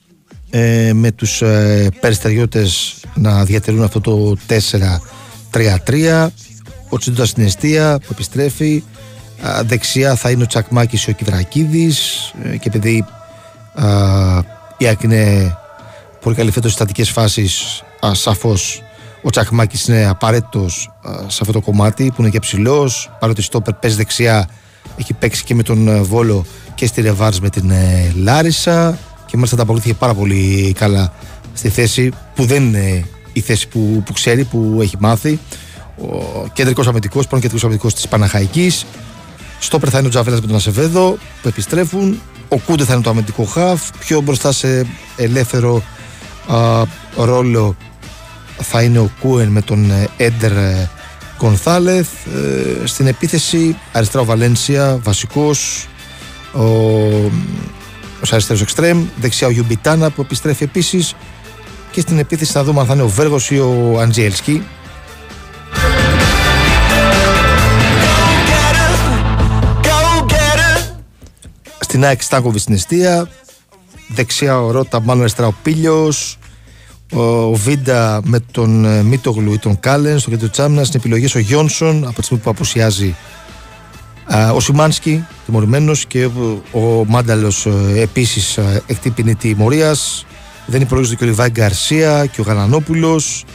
[0.50, 4.36] ε, με τους ε, περιστεριώτες να διατηρούν αυτό το
[5.52, 6.28] 4-3-3
[6.90, 8.84] ο Τσίντος στην αιστεία που επιστρέφει.
[9.42, 13.06] Α, δεξιά θα είναι ο Τσακμάκης και ο Κιδρακίδης ε, και επειδή
[13.74, 13.88] α,
[14.78, 15.56] η ΑΕΚ είναι
[16.22, 18.84] πολύ καλή φέτος στις στατικές φάσεις α, σαφώς
[19.24, 23.12] ο Τσακμάκης είναι απαραίτητος α, σε αυτό το κομμάτι που είναι και ψηλός.
[23.20, 24.50] Παρότι στόπερ παίζει δεξιά
[24.98, 26.46] έχει παίξει και με τον ε, Βόλο
[26.76, 28.98] και στη Ρεβάρς με την ε, Λάρισα.
[29.26, 31.14] Και μάλιστα τα αποκρίθηκε πάρα πολύ καλά
[31.60, 35.40] στη θέση που δεν είναι η θέση που, που ξέρει, που έχει μάθει.
[36.02, 38.86] Ο κεντρικός αμυντικός, πρώην κεντρικός αμυντικός της Παναχαϊκής.
[39.60, 42.22] Στόπερ θα είναι ο Τζαβέλας με τον Ασεβέδο που επιστρέφουν.
[42.48, 43.90] Ο Κούντε θα είναι το αμυντικό χαφ.
[44.00, 44.86] Πιο μπροστά σε
[45.16, 45.84] ελεύθερο
[46.48, 46.84] α,
[47.16, 47.76] ρόλο
[48.62, 50.90] θα είναι ο Κούεν με τον ε, Έντερ ε,
[51.38, 52.10] Γκονθάλεθ.
[52.26, 55.88] Ε, στην επίθεση αριστερά ο Βαλένσια, βασικός.
[56.54, 56.64] Ο,
[58.22, 59.06] ο αριστερός εξτρέμ.
[59.20, 61.16] Δεξιά ο Γιουμπιτάνα που επιστρέφει επίσης.
[62.00, 64.64] Και στην επίθεση θα δούμε αν θα είναι ο Βέργος ή ο Αντζιέλσκι.
[71.80, 73.30] Στην ΑΕΚ Στάνκοβιτς στην αιστεία.
[74.08, 76.38] Δεξιά ο Ρότα, μάλλον αριστερά ο Πίλιος.
[77.14, 80.84] Ο Βίντα με τον ε, Μίτογλου ή τον Κάλεν στο κέντρο Τσάμνα.
[80.84, 83.16] Στην επιλογή ο Γιόνσον από τη στιγμή που απουσιάζει
[84.26, 89.96] α, ο Σιμάνσκι, τιμωρημένος και ο, ο Μάνταλος επίσης εκτεί ποινή τιμωρία.
[90.70, 93.46] Δεν υπολογίζεται και ο Λιβάη Γκαρσία και ο Γαλανόπουλος.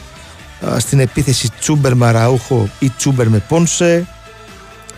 [0.79, 4.07] Στην επίθεση Τσούμπερ με Αραούχο ή Τσούμπερ με Πόνσε.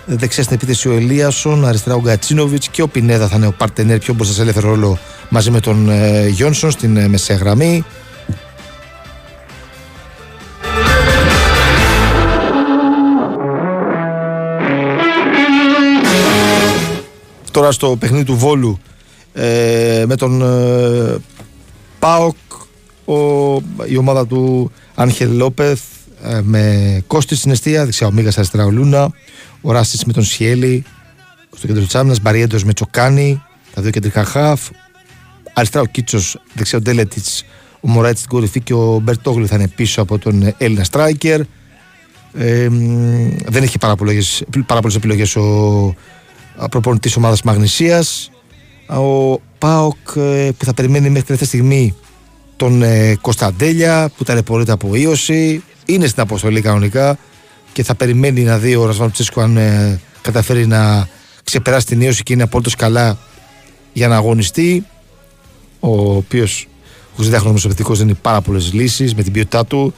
[0.06, 3.98] Δεξιά στην επίθεση ο Ελίασον, αριστερά ο Γκατσίνοβιτς και ο Πινέδα θα είναι ο παρτενέρ
[3.98, 4.98] πιο μπροστά σε ελεύθερο ρόλο
[5.28, 7.84] μαζί με τον ε, Γιόνσον στην ε, μεσαία γραμμή.
[17.50, 18.78] Τώρα στο παιχνίδι του Βόλου
[19.32, 21.16] ε, με τον ε,
[21.98, 22.36] ΠΑΟΚ
[23.04, 23.14] ο,
[23.88, 25.80] η ομάδα του Άγχελ Λόπεθ
[26.22, 29.10] ε, με Κώστη στην αιστεία, δεξιά ο Μίγας αριστερά ο Λούνα,
[29.60, 30.84] ο Ράστης με τον Σιέλη
[31.56, 33.42] στο κέντρο της άμυνας, Μπαριέντος με Τσοκάνη,
[33.74, 34.68] τα δύο κεντρικά χαφ,
[35.52, 37.44] αριστερά ο Κίτσος, δεξιά ο Ντέλετιτς,
[37.80, 41.40] ο Μωράιτς στην κορυφή και ο Μπερτόγλου θα είναι πίσω από τον Έλληνα Στράικερ.
[42.34, 45.94] Ε, μ, δεν έχει πάρα πολλές, πάρα πολλές επιλογές ο
[46.70, 48.30] προπονητής ομάδας Μαγνησίας.
[48.88, 51.94] Ο Πάοκ ε, που θα περιμένει μέχρι τελευταία στιγμή
[52.56, 55.62] τον ε, Κωνσταντέλια που ταλαιπωρείται από ίωση.
[55.86, 57.18] Είναι στην αποστολή κανονικά
[57.72, 61.08] και θα περιμένει να δει ο Ρασβάν Τσίσκο αν ε, καταφέρει να
[61.44, 63.18] ξεπεράσει την ίωση και είναι απόλυτος καλά
[63.92, 64.86] για να αγωνιστεί.
[65.80, 66.68] Ο οποίος
[67.18, 69.94] ο 20χρονο επιθετικό δεν είναι πάρα πολλές λύσεις με την ποιότητά του.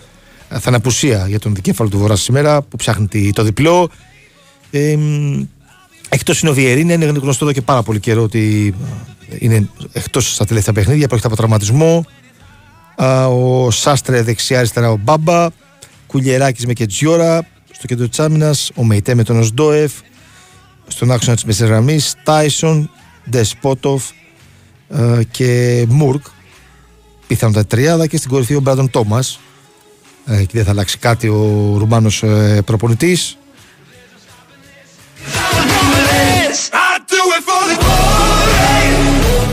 [0.49, 3.91] Ε, Θα είναι απουσία για τον δικέφαλο του Βορράς σήμερα που ψάχνει τη- το διπλό.
[4.71, 5.43] Ε, μ,
[6.09, 8.75] Εκτός είναι ο Βιερίνια, είναι γνωστό εδώ και πάρα πολύ καιρό ότι
[9.31, 12.05] ε, είναι εκτός στα τελευταία παιχνίδια, πρόκειται από τραυματισμό.
[13.03, 15.49] Α, Ο Σάστρε δεξιά-αριστερά ο Μπάμπα.
[16.07, 17.47] Κουλιεράκης με Κετζιόρα.
[17.73, 19.93] Στο κέντρο της άμυνας ο Μεϊτέ με τον Οσντόεφ.
[20.87, 22.91] Στον άξονα της μεσαία γραμμής Τάισον,
[23.31, 24.05] Ντεσπότοφ
[24.89, 26.25] ε, και Μουρκ.
[27.27, 29.41] Πιθανότατα τριάδα και στην κορυφή ο Μπράντον Τόμας.
[30.27, 32.25] Και δεν θα αλλάξει κάτι ο Ρουμάνος
[32.65, 33.39] προπονητής.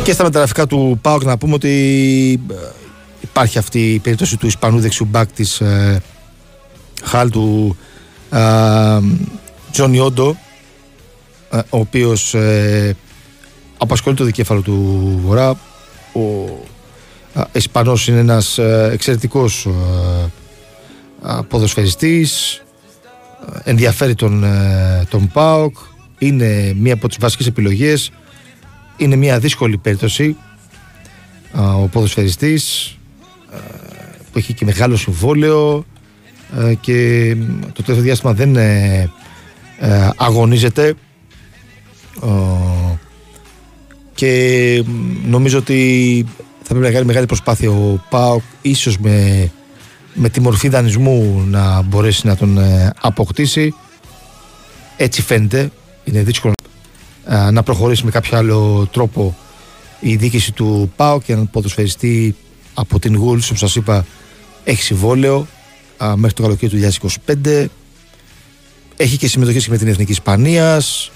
[0.04, 1.70] Και στα μεταγραφικά του ΠΑΟΚ να πούμε ότι
[2.52, 2.54] ε,
[3.22, 6.02] υπάρχει αυτή η περίπτωση του Ισπανού δεξιού μπακ της ε,
[7.04, 7.78] Χάλ του
[8.32, 9.00] ε,
[9.72, 10.38] Τζόνι Όντο
[11.52, 12.96] ε, ο οποίος ε,
[13.78, 15.50] απασχολεί το δικέφαλο του Βορρά.
[16.14, 16.20] Ο
[17.34, 22.64] ε, Ισπανός είναι ένας ε, εξαιρετικός ε, ε, ποδοσφαιριστής
[23.66, 25.78] ε, ενδιαφέρει τον, ε, τον ΠΑΟΚ
[26.18, 28.12] είναι μία από τις βασικές επιλογές.
[28.98, 30.36] Είναι μια δύσκολη περίπτωση
[31.52, 32.96] α, ο ποδοσφαιριστής
[33.54, 33.58] α,
[34.32, 35.86] που έχει και μεγάλο συμβόλαιο
[36.60, 39.10] α, και μ, το τελευταίο διάστημα δεν ε,
[39.80, 40.94] ε, αγωνίζεται.
[42.22, 42.30] Α,
[44.14, 46.26] και μ, νομίζω ότι
[46.62, 49.52] θα πρέπει να κάνει μεγάλη προσπάθεια ο ΠΑΟΚ ίσως με,
[50.14, 53.74] με τη μορφή δανεισμού να μπορέσει να τον ε, αποκτήσει.
[54.98, 55.72] Έτσι φαίνεται
[56.06, 56.54] είναι δύσκολο
[57.52, 59.36] να προχωρήσει με κάποιο άλλο τρόπο
[60.00, 62.36] η διοίκηση του ΠΑΟ και έναν ποδοσφαιριστή
[62.74, 64.06] από την Γουλς όπως σας είπα
[64.64, 65.48] έχει συμβόλαιο
[66.16, 67.10] μέχρι το καλοκαίρι του
[67.44, 67.66] 2025
[68.98, 71.12] έχει και συμμετοχή και με την Εθνική Ισπανίας.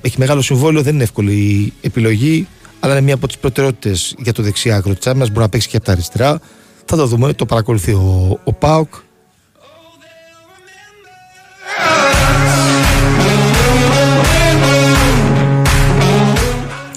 [0.00, 2.46] Έχει μεγάλο συμβόλαιο, δεν είναι εύκολη επιλογή
[2.84, 5.28] αλλά είναι μία από τις προτεραιότητες για το δεξιά άκρο της άμυνας.
[5.28, 6.40] Μπορεί να παίξει και από τα αριστερά.
[6.84, 8.94] Θα το δούμε, το παρακολουθεί ο, ο ΠΑΟΚ.